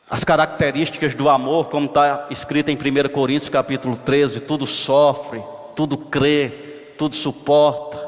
[0.08, 5.42] as características do amor, como está escrito em 1 Coríntios capítulo 13, tudo sofre,
[5.76, 8.07] tudo crê, tudo suporta.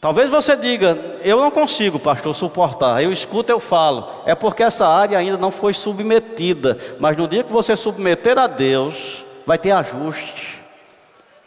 [0.00, 3.02] Talvez você diga, eu não consigo, pastor, suportar.
[3.02, 4.06] Eu escuto, eu falo.
[4.24, 6.78] É porque essa área ainda não foi submetida.
[7.00, 10.62] Mas no dia que você submeter a Deus, vai ter ajuste.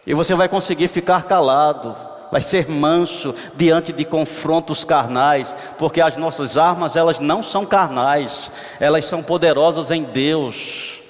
[0.05, 1.95] E você vai conseguir ficar calado,
[2.29, 8.51] vai ser manso diante de confrontos carnais, porque as nossas armas, elas não são carnais,
[8.79, 11.01] elas são poderosas em Deus.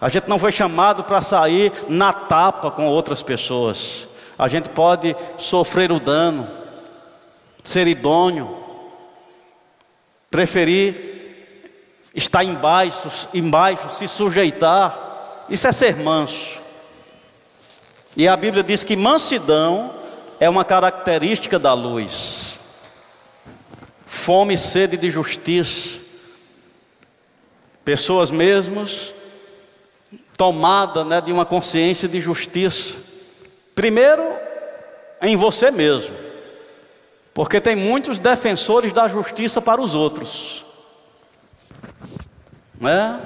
[0.00, 4.08] A gente não foi chamado para sair na tapa com outras pessoas.
[4.36, 6.61] A gente pode sofrer o dano,
[7.62, 8.58] ser idôneo,
[10.30, 11.12] preferir
[12.14, 15.44] estar embaixo, embaixo, se sujeitar.
[15.48, 16.60] Isso é ser manso.
[18.16, 19.94] E a Bíblia diz que mansidão
[20.38, 22.58] é uma característica da luz.
[24.04, 26.00] Fome e sede de justiça.
[27.84, 29.14] Pessoas mesmos
[30.36, 32.96] tomada né, de uma consciência de justiça.
[33.74, 34.22] Primeiro,
[35.20, 36.31] em você mesmo.
[37.34, 40.66] Porque tem muitos defensores da justiça para os outros.
[42.78, 43.20] Né?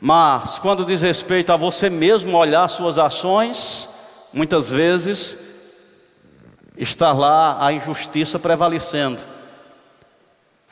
[0.00, 3.88] Mas quando diz respeito a você mesmo olhar suas ações,
[4.32, 5.38] muitas vezes
[6.76, 9.22] está lá a injustiça prevalecendo.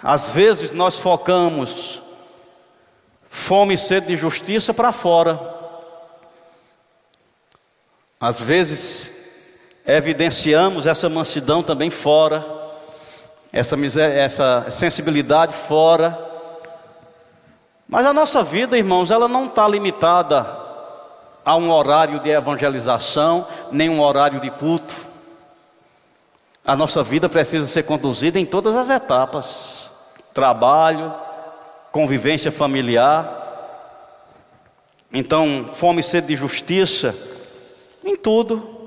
[0.03, 2.01] Às vezes nós focamos
[3.29, 5.39] fome e sede de justiça para fora.
[8.21, 9.13] Às vezes
[9.89, 12.45] evidenciamos essa mansidão também fora,
[13.51, 16.27] essa, essa sensibilidade fora.
[17.89, 20.47] Mas a nossa vida, irmãos, ela não está limitada
[21.43, 24.95] a um horário de evangelização, nem um horário de culto.
[26.67, 29.91] A nossa vida precisa ser conduzida em todas as etapas:
[30.35, 31.15] trabalho,
[31.91, 33.37] convivência familiar.
[35.11, 37.15] Então, fome e sede de justiça,
[38.05, 38.78] em tudo.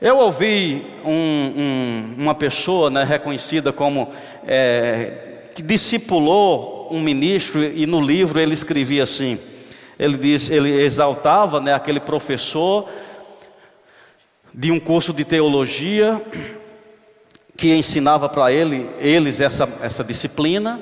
[0.00, 4.08] Eu ouvi um, um, uma pessoa né, reconhecida como
[4.46, 9.40] é, que discipulou um ministro e no livro ele escrevia assim.
[9.98, 12.88] Ele diz, ele exaltava né, aquele professor
[14.54, 16.22] de um curso de teologia
[17.56, 20.80] que ensinava para ele, eles essa, essa disciplina,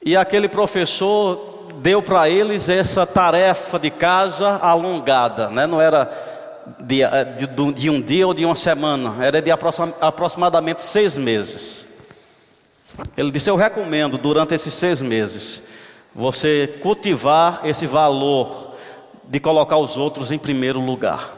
[0.00, 5.66] e aquele professor deu para eles essa tarefa de casa alongada, né?
[5.66, 6.08] não era
[6.80, 7.00] de,
[7.36, 11.86] de, de, um dia ou de uma semana, era de aproximadamente seis meses.
[13.16, 15.62] Ele disse: Eu recomendo durante esses seis meses
[16.14, 18.74] você cultivar esse valor
[19.24, 21.34] de colocar os outros em primeiro lugar.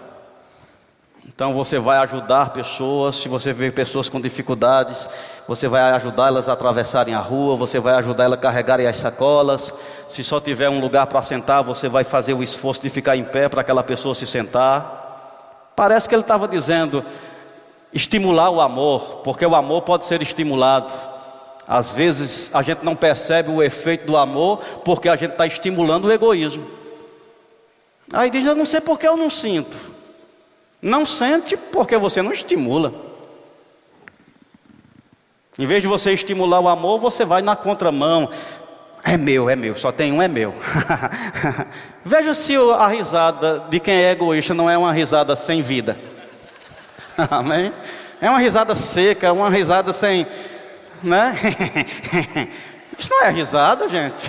[1.26, 5.08] Então você vai ajudar pessoas, se você vê pessoas com dificuldades,
[5.46, 9.74] você vai ajudá-las a atravessarem a rua, você vai ajudá-las a carregarem as sacolas.
[10.08, 13.24] Se só tiver um lugar para sentar, você vai fazer o esforço de ficar em
[13.24, 15.05] pé para aquela pessoa se sentar.
[15.76, 17.04] Parece que ele estava dizendo
[17.92, 20.92] estimular o amor, porque o amor pode ser estimulado.
[21.68, 26.06] Às vezes a gente não percebe o efeito do amor porque a gente está estimulando
[26.06, 26.66] o egoísmo.
[28.12, 29.76] Aí diz: Eu não sei porque eu não sinto.
[30.80, 32.94] Não sente porque você não estimula.
[35.58, 38.28] Em vez de você estimular o amor, você vai na contramão.
[39.08, 40.52] É meu, é meu, só tem um, é meu.
[42.04, 45.96] Veja se a risada de quem é egoísta não é uma risada sem vida.
[47.30, 47.72] Amém?
[48.20, 50.26] É uma risada seca, uma risada sem,
[51.04, 51.36] né?
[52.98, 54.28] Isso não é risada, gente.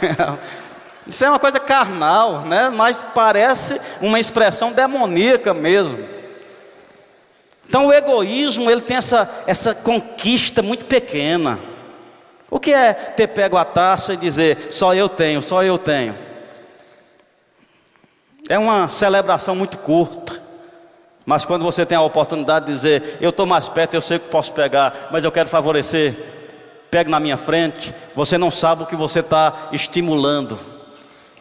[1.07, 2.69] Isso é uma coisa carnal, né?
[2.69, 6.07] Mas parece uma expressão demoníaca mesmo.
[7.67, 11.57] Então o egoísmo ele tem essa, essa conquista muito pequena.
[12.49, 16.15] O que é ter pego a taça e dizer só eu tenho, só eu tenho?
[18.47, 20.41] É uma celebração muito curta.
[21.25, 24.29] Mas quando você tem a oportunidade de dizer, eu estou mais perto, eu sei que
[24.29, 26.15] posso pegar, mas eu quero favorecer,
[26.89, 30.57] pegue na minha frente, você não sabe o que você está estimulando.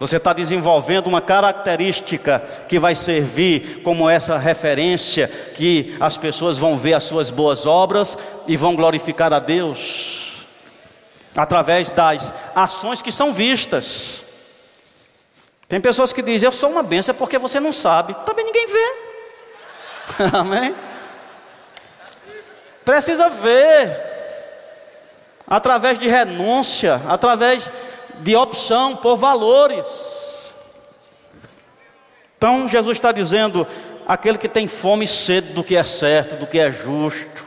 [0.00, 6.76] Você está desenvolvendo uma característica que vai servir como essa referência que as pessoas vão
[6.76, 10.25] ver as suas boas obras e vão glorificar a Deus
[11.36, 14.24] através das ações que são vistas.
[15.68, 18.14] Tem pessoas que dizem: Eu sou uma benção é porque você não sabe.
[18.24, 18.92] Também ninguém vê.
[20.36, 20.74] Amém?
[22.84, 24.14] Precisa ver.
[25.46, 27.70] Através de renúncia, através
[28.18, 30.54] de opção por valores.
[32.36, 33.66] Então Jesus está dizendo:
[34.06, 37.45] aquele que tem fome e sede do que é certo, do que é justo,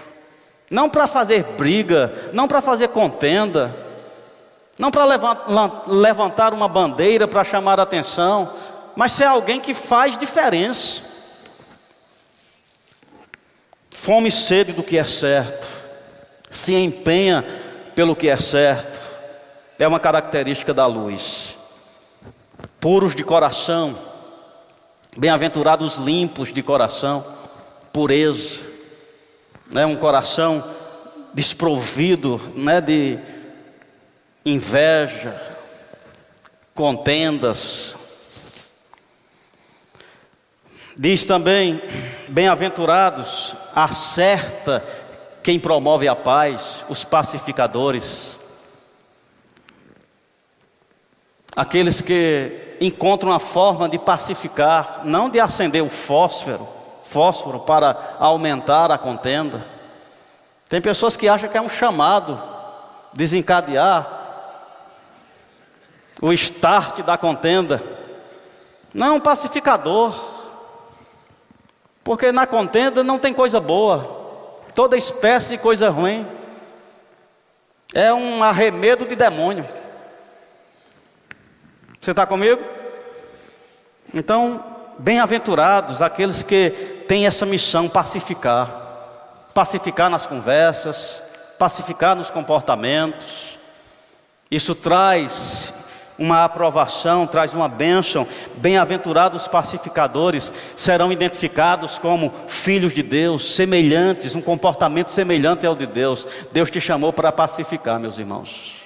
[0.69, 3.75] não para fazer briga, não para fazer contenda,
[4.77, 5.05] não para
[5.87, 8.53] levantar uma bandeira para chamar atenção,
[8.95, 11.01] mas ser alguém que faz diferença.
[13.89, 15.67] Fome e sede do que é certo,
[16.49, 17.45] se empenha
[17.95, 19.01] pelo que é certo,
[19.77, 21.57] é uma característica da luz.
[22.79, 23.97] Puros de coração,
[25.17, 27.25] bem-aventurados limpos de coração,
[27.91, 28.68] pureza,
[29.69, 29.85] né?
[29.85, 30.63] um coração
[31.33, 32.81] desprovido né?
[32.81, 33.19] de
[34.45, 35.39] inveja,
[36.73, 37.95] contendas.
[40.97, 41.81] Diz também:
[42.27, 44.83] bem-aventurados, acerta
[45.43, 48.39] quem promove a paz, os pacificadores,
[51.55, 56.78] aqueles que encontram a forma de pacificar, não de acender o fósforo,
[57.09, 59.65] fósforo para aumentar a contenda.
[60.69, 62.41] Tem pessoas que acham que é um chamado
[63.11, 64.07] desencadear
[66.21, 67.81] o start da contenda.
[68.93, 70.13] Não, um pacificador.
[72.03, 76.27] Porque na contenda não tem coisa boa, toda espécie de coisa ruim.
[77.93, 79.65] É um arremedo de demônio.
[81.99, 82.61] Você está comigo?
[84.13, 86.69] Então, bem-aventurados aqueles que
[87.07, 88.69] têm essa missão pacificar,
[89.53, 91.21] pacificar nas conversas,
[91.57, 93.57] pacificar nos comportamentos.
[94.51, 95.73] Isso traz
[96.17, 98.27] uma aprovação, traz uma bênção.
[98.57, 106.27] Bem-aventurados pacificadores serão identificados como filhos de Deus, semelhantes, um comportamento semelhante ao de Deus.
[106.51, 108.83] Deus te chamou para pacificar, meus irmãos,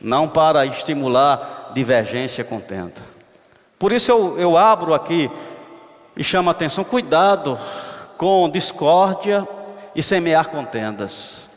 [0.00, 3.13] não para estimular divergência contenta.
[3.84, 5.30] Por isso eu, eu abro aqui
[6.16, 7.60] e chamo a atenção: cuidado
[8.16, 9.46] com discórdia
[9.94, 11.50] e semear contendas.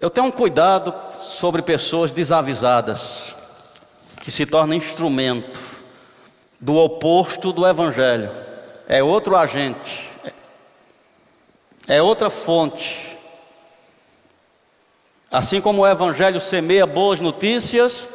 [0.00, 3.34] Eu tenho um cuidado sobre pessoas desavisadas,
[4.22, 5.60] que se tornam instrumento
[6.58, 8.30] do oposto do Evangelho,
[8.88, 10.12] é outro agente,
[11.86, 13.18] é outra fonte.
[15.30, 18.08] Assim como o Evangelho semeia boas notícias,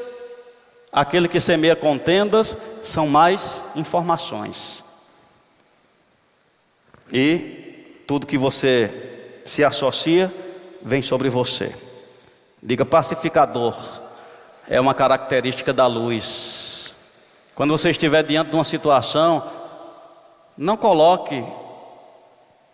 [0.92, 4.84] aquele que semeia contendas são mais informações.
[7.12, 10.34] E tudo que você se associa
[10.82, 11.76] vem sobre você.
[12.62, 13.76] Diga pacificador,
[14.70, 16.94] é uma característica da luz.
[17.56, 19.44] Quando você estiver diante de uma situação,
[20.58, 21.44] não coloque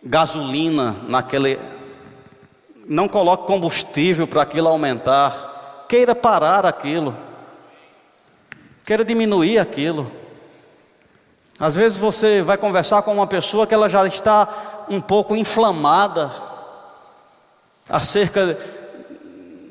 [0.04, 1.58] gasolina naquele.
[2.86, 5.84] Não coloque combustível para aquilo aumentar.
[5.88, 7.14] Queira parar aquilo.
[8.88, 10.10] Queira diminuir aquilo.
[11.60, 16.32] Às vezes você vai conversar com uma pessoa que ela já está um pouco inflamada
[17.86, 18.56] acerca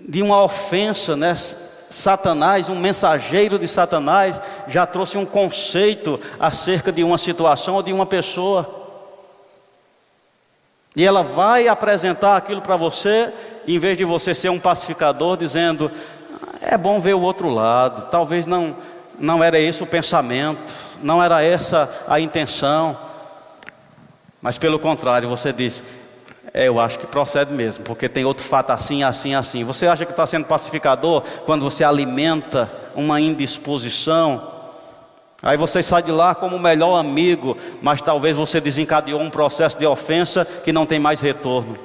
[0.08, 1.34] de uma ofensa, né?
[1.36, 7.92] Satanás, um mensageiro de Satanás, já trouxe um conceito acerca de uma situação ou de
[7.92, 8.70] uma pessoa.
[10.96, 13.34] E ela vai apresentar aquilo para você,
[13.68, 15.92] em vez de você ser um pacificador, dizendo:
[16.62, 18.76] é bom ver o outro lado, talvez não,
[19.20, 22.98] não era esse o pensamento, não era essa a intenção.
[24.42, 25.84] Mas pelo contrário, você diz:
[26.54, 29.64] é, eu acho que procede mesmo, porque tem outro fato assim, assim, assim.
[29.64, 34.56] Você acha que está sendo pacificador quando você alimenta uma indisposição?
[35.42, 39.78] Aí você sai de lá como o melhor amigo, mas talvez você desencadeou um processo
[39.78, 41.78] de ofensa que não tem mais retorno.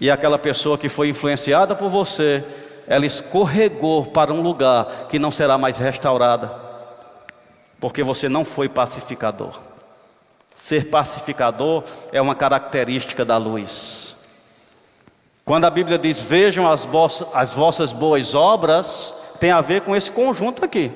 [0.00, 2.44] E aquela pessoa que foi influenciada por você,
[2.88, 6.50] ela escorregou para um lugar que não será mais restaurada,
[7.78, 9.60] porque você não foi pacificador.
[10.54, 14.16] Ser pacificador é uma característica da luz.
[15.44, 16.88] Quando a Bíblia diz vejam as,
[17.32, 20.90] as vossas boas obras, tem a ver com esse conjunto aqui.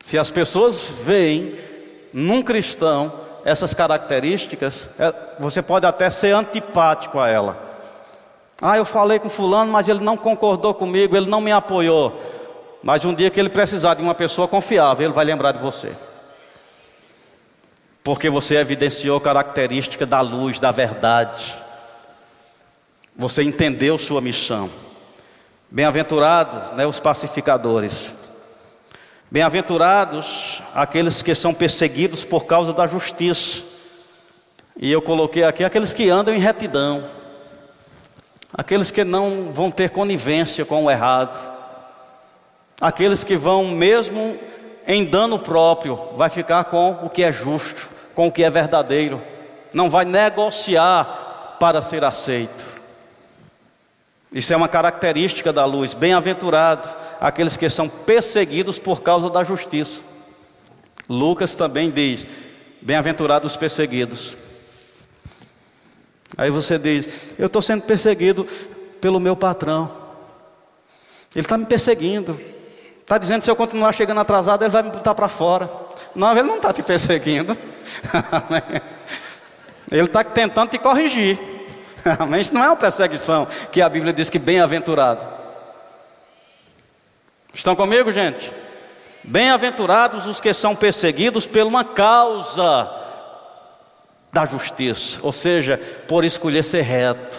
[0.00, 1.58] Se as pessoas veem
[2.12, 3.12] num cristão
[3.44, 7.65] essas características, é, você pode até ser antipático a ela.
[8.60, 12.18] Ah, eu falei com fulano, mas ele não concordou comigo, ele não me apoiou.
[12.82, 15.94] Mas um dia que ele precisar de uma pessoa confiável, ele vai lembrar de você
[18.06, 21.56] porque você evidenciou característica da luz, da verdade.
[23.16, 24.70] Você entendeu sua missão.
[25.68, 28.14] Bem-aventurados, né, os pacificadores.
[29.28, 33.64] Bem-aventurados aqueles que são perseguidos por causa da justiça.
[34.76, 37.02] E eu coloquei aqui aqueles que andam em retidão.
[38.56, 41.38] Aqueles que não vão ter conivência com o errado.
[42.80, 44.38] Aqueles que vão mesmo
[44.86, 49.22] em dano próprio, vai ficar com o que é justo com o que é verdadeiro,
[49.74, 52.64] não vai negociar para ser aceito.
[54.32, 55.92] Isso é uma característica da luz.
[55.92, 56.88] Bem-aventurado
[57.20, 60.00] aqueles que são perseguidos por causa da justiça.
[61.08, 62.26] Lucas também diz:
[62.80, 64.36] Bem-aventurados os perseguidos.
[66.36, 68.46] Aí você diz: Eu estou sendo perseguido
[69.00, 69.90] pelo meu patrão.
[71.34, 72.40] Ele está me perseguindo.
[73.00, 75.70] Está dizendo que se eu continuar chegando atrasado, ele vai me botar para fora.
[76.14, 77.52] Não, ele não está te perseguindo.
[79.92, 81.38] ele está tentando te corrigir.
[82.40, 85.26] Isso não é uma perseguição que a Bíblia diz que bem-aventurado.
[87.54, 88.52] Estão comigo, gente?
[89.22, 93.05] Bem-aventurados os que são perseguidos por uma causa
[94.36, 97.38] da justiça, ou seja, por escolher ser reto,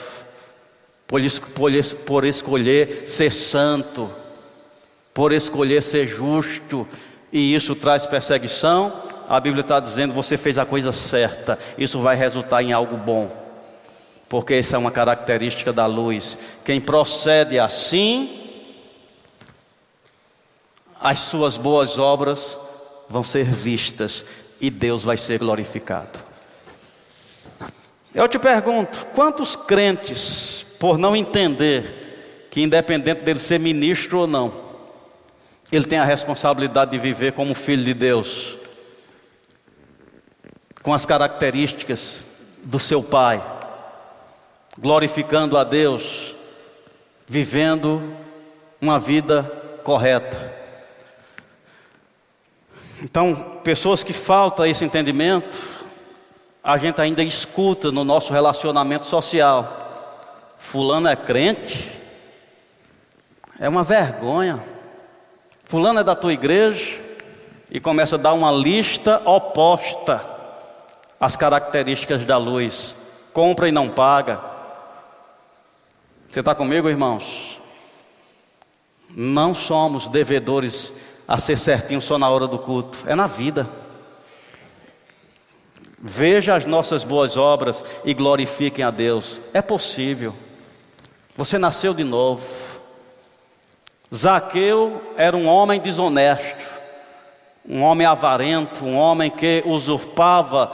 [1.05, 1.21] por,
[1.53, 1.71] por,
[2.07, 4.09] por escolher ser santo,
[5.13, 6.87] por escolher ser justo,
[7.31, 8.91] e isso traz perseguição.
[9.29, 13.29] A Bíblia está dizendo: você fez a coisa certa, isso vai resultar em algo bom,
[14.27, 16.35] porque essa é uma característica da luz.
[16.65, 18.41] Quem procede assim,
[20.99, 22.59] as suas boas obras
[23.07, 24.25] vão ser vistas
[24.59, 26.25] e Deus vai ser glorificado.
[28.13, 34.67] Eu te pergunto: quantos crentes, por não entender que, independente dele ser ministro ou não,
[35.71, 38.57] ele tem a responsabilidade de viver como filho de Deus,
[40.81, 42.25] com as características
[42.63, 43.43] do seu pai,
[44.79, 46.35] glorificando a Deus,
[47.27, 48.15] vivendo
[48.81, 49.43] uma vida
[49.83, 50.55] correta.
[53.01, 55.76] Então, pessoas que falta esse entendimento,
[56.67, 59.87] a gente ainda escuta no nosso relacionamento social.
[60.57, 61.97] Fulano é crente?
[63.57, 64.61] É uma vergonha.
[65.63, 66.99] Fulano é da tua igreja
[67.71, 70.21] e começa a dar uma lista oposta
[71.17, 72.97] às características da luz.
[73.31, 74.41] Compra e não paga.
[76.27, 77.61] Você está comigo, irmãos?
[79.15, 80.93] Não somos devedores
[81.25, 83.65] a ser certinho só na hora do culto, é na vida.
[85.99, 89.41] Veja as nossas boas obras e glorifiquem a Deus.
[89.53, 90.33] É possível.
[91.35, 92.45] Você nasceu de novo.
[94.13, 96.65] Zaqueu era um homem desonesto,
[97.67, 100.71] um homem avarento, um homem que usurpava,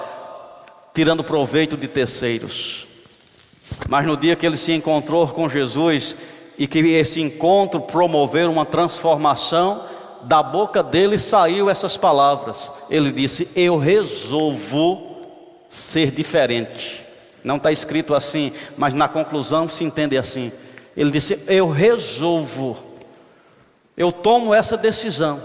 [0.94, 2.86] tirando proveito de terceiros.
[3.90, 6.16] Mas no dia que ele se encontrou com Jesus
[6.58, 9.84] e que esse encontro promoveu uma transformação,
[10.22, 12.72] da boca dele saiu essas palavras.
[12.90, 15.13] Ele disse: Eu resolvo
[15.74, 17.04] ser diferente.
[17.44, 20.52] Não está escrito assim, mas na conclusão se entende assim.
[20.96, 22.78] Ele disse: Eu resolvo,
[23.98, 25.42] eu tomo essa decisão.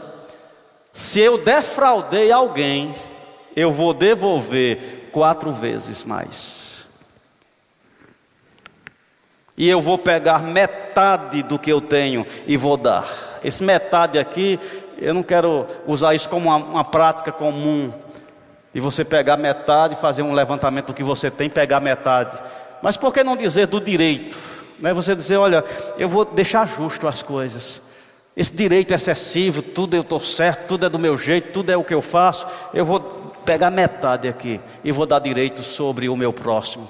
[0.93, 2.95] Se eu defraudei alguém,
[3.57, 6.69] eu vou devolver quatro vezes mais
[9.59, 13.05] e eu vou pegar metade do que eu tenho e vou dar.
[13.43, 14.59] Esse metade aqui,
[14.97, 17.93] eu não quero usar isso como uma, uma prática comum,
[18.75, 22.39] e você pegar metade, fazer um levantamento do que você tem, pegar metade.
[22.83, 24.39] Mas por que não dizer do direito?
[24.79, 24.93] Né?
[24.93, 25.65] Você dizer, olha,
[25.97, 27.83] eu vou deixar justo as coisas.
[28.37, 31.83] Esse direito excessivo, tudo eu estou certo, tudo é do meu jeito, tudo é o
[31.83, 32.47] que eu faço.
[32.73, 33.01] Eu vou
[33.45, 36.89] pegar metade aqui e vou dar direito sobre o meu próximo.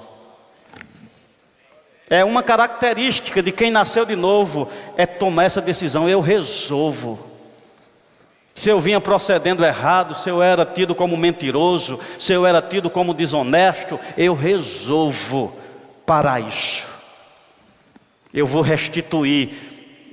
[2.09, 4.67] É uma característica de quem nasceu de novo,
[4.97, 6.09] é tomar essa decisão.
[6.09, 7.28] Eu resolvo.
[8.59, 12.89] Se eu vinha procedendo errado, se eu era tido como mentiroso, se eu era tido
[12.89, 15.55] como desonesto, eu resolvo
[16.05, 16.85] parar isso.
[18.33, 19.53] Eu vou restituir,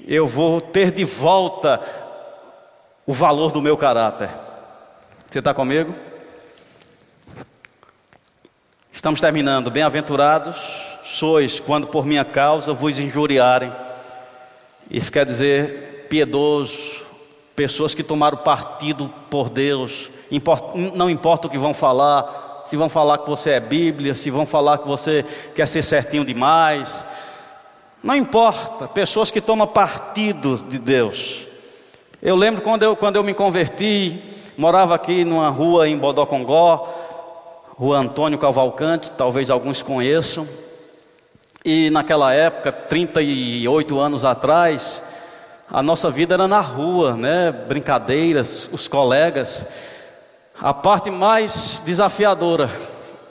[0.06, 1.80] eu vou ter de volta
[3.04, 4.30] o valor do meu caráter.
[5.28, 5.92] Você está comigo?
[8.92, 9.72] Estamos terminando.
[9.72, 13.72] Bem-aventurados sois quando por minha causa vos injuriarem.
[14.88, 16.95] Isso quer dizer piedoso,
[17.56, 20.10] pessoas que tomaram partido por Deus,
[20.94, 24.44] não importa o que vão falar, se vão falar que você é Bíblia, se vão
[24.44, 27.04] falar que você quer ser certinho demais,
[28.02, 31.48] não importa, pessoas que tomam partido de Deus.
[32.22, 34.22] Eu lembro quando eu, quando eu me converti,
[34.56, 36.88] morava aqui numa rua em Bodocongó,
[37.70, 40.46] rua Antônio Cavalcante, talvez alguns conheçam.
[41.64, 45.02] E naquela época, 38 anos atrás,
[45.70, 47.50] a nossa vida era na rua, né?
[47.50, 49.64] Brincadeiras, os colegas.
[50.60, 52.70] A parte mais desafiadora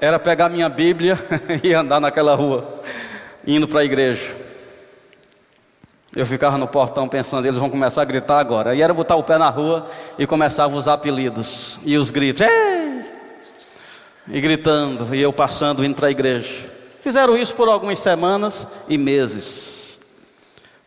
[0.01, 1.17] era pegar minha Bíblia
[1.63, 2.81] e andar naquela rua,
[3.47, 4.35] indo para a igreja.
[6.15, 8.75] Eu ficava no portão pensando, eles vão começar a gritar agora.
[8.75, 12.41] E era botar o pé na rua e começava os apelidos e os gritos.
[12.41, 13.05] Ei!
[14.27, 16.71] E gritando, e eu passando, indo para a igreja.
[17.01, 19.84] Fizeram isso por algumas semanas e meses.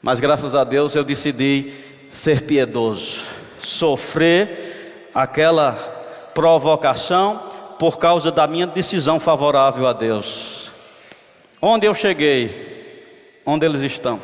[0.03, 1.73] Mas graças a Deus eu decidi
[2.09, 3.23] ser piedoso,
[3.61, 5.73] sofrer aquela
[6.35, 7.43] provocação
[7.79, 10.73] por causa da minha decisão favorável a Deus.
[11.61, 14.21] Onde eu cheguei, onde eles estão?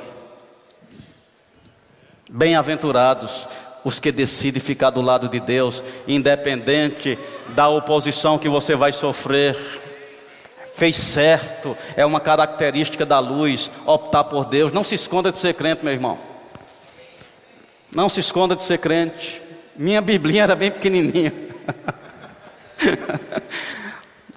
[2.31, 3.49] Bem-aventurados
[3.85, 7.19] os que decidem ficar do lado de Deus, independente
[7.55, 9.57] da oposição que você vai sofrer.
[10.75, 14.73] Fez certo, é uma característica da luz, optar por Deus.
[14.73, 16.19] Não se esconda de ser crente, meu irmão.
[17.95, 19.41] Não se esconda de ser crente.
[19.77, 21.33] Minha Biblinha era bem pequenininha.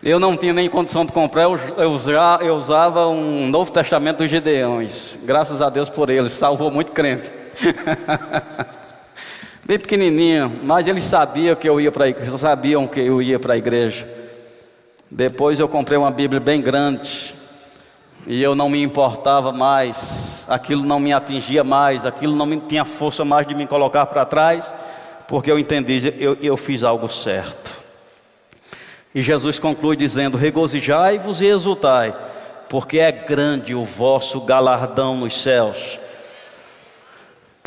[0.04, 5.20] Eu não tinha nem condição de comprar, eu, eu, usava um Novo Testamento dos Gideões.
[5.24, 7.30] Graças a Deus por ele, salvou muito crente.
[9.66, 13.38] Bem pequenininho, mas eles sabiam que eu ia para a igreja, sabiam que eu ia
[13.38, 14.08] para a igreja.
[15.10, 17.36] Depois eu comprei uma Bíblia bem grande
[18.26, 23.24] e eu não me importava mais, aquilo não me atingia mais, aquilo não tinha força
[23.24, 24.74] mais de me colocar para trás,
[25.28, 27.80] porque eu entendi, eu, eu fiz algo certo.
[29.16, 32.16] E Jesus conclui dizendo: Regozijai-vos e exultai,
[32.68, 36.00] porque é grande o vosso galardão nos céus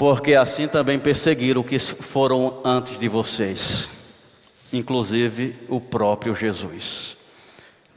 [0.01, 3.91] porque assim também perseguiram que foram antes de vocês,
[4.73, 7.20] inclusive o próprio Jesus.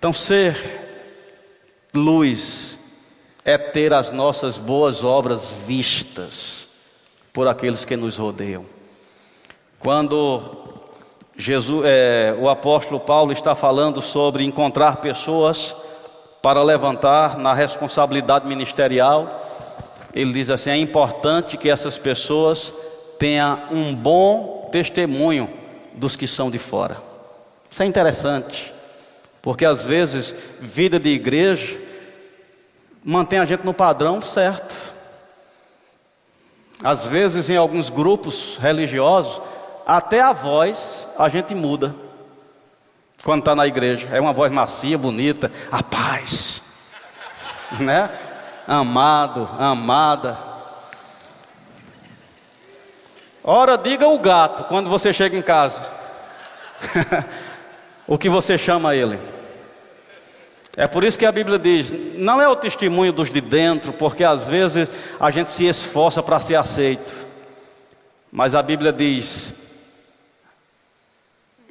[0.04, 0.58] Então, ser
[1.94, 2.78] luz
[3.46, 6.68] é ter as nossas boas obras vistas
[7.32, 8.66] por aqueles que nos rodeiam.
[9.80, 10.42] Quando
[11.38, 15.74] Jesus, é, o apóstolo Paulo está falando sobre encontrar pessoas
[16.42, 19.42] para levantar na responsabilidade ministerial,
[20.14, 22.74] ele diz assim: é importante que essas pessoas
[23.18, 25.50] tenham um bom testemunho
[25.94, 27.02] dos que são de fora.
[27.70, 28.73] Isso é interessante,
[29.44, 31.78] porque às vezes vida de igreja
[33.04, 34.74] mantém a gente no padrão certo.
[36.82, 39.42] Às vezes em alguns grupos religiosos,
[39.86, 41.94] até a voz a gente muda
[43.22, 44.08] quando está na igreja.
[44.14, 46.64] É uma voz macia, bonita, a paz,
[47.82, 48.10] né?
[48.66, 50.40] amado, amada.
[53.44, 55.86] Ora, diga o gato quando você chega em casa.
[58.08, 59.20] o que você chama ele?
[60.76, 64.24] É por isso que a Bíblia diz: não é o testemunho dos de dentro, porque
[64.24, 64.90] às vezes
[65.20, 67.14] a gente se esforça para ser aceito.
[68.32, 69.54] Mas a Bíblia diz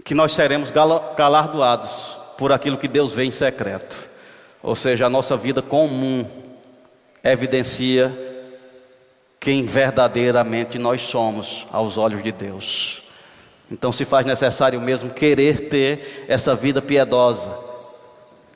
[0.04, 4.08] que nós seremos galardoados por aquilo que Deus vê em secreto,
[4.62, 6.24] ou seja, a nossa vida comum
[7.22, 8.12] evidencia
[9.38, 13.01] quem verdadeiramente nós somos aos olhos de Deus.
[13.72, 17.58] Então se faz necessário mesmo querer ter essa vida piedosa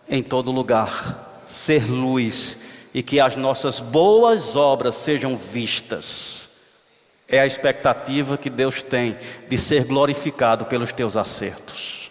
[0.07, 2.59] em todo lugar, ser luz
[2.93, 6.51] e que as nossas boas obras sejam vistas.
[7.27, 9.17] É a expectativa que Deus tem
[9.49, 12.11] de ser glorificado pelos teus acertos.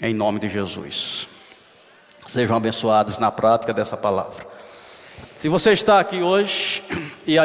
[0.00, 1.28] Em nome de Jesus.
[2.26, 4.46] Sejam abençoados na prática dessa palavra.
[5.36, 6.82] Se você está aqui hoje
[7.26, 7.42] e ainda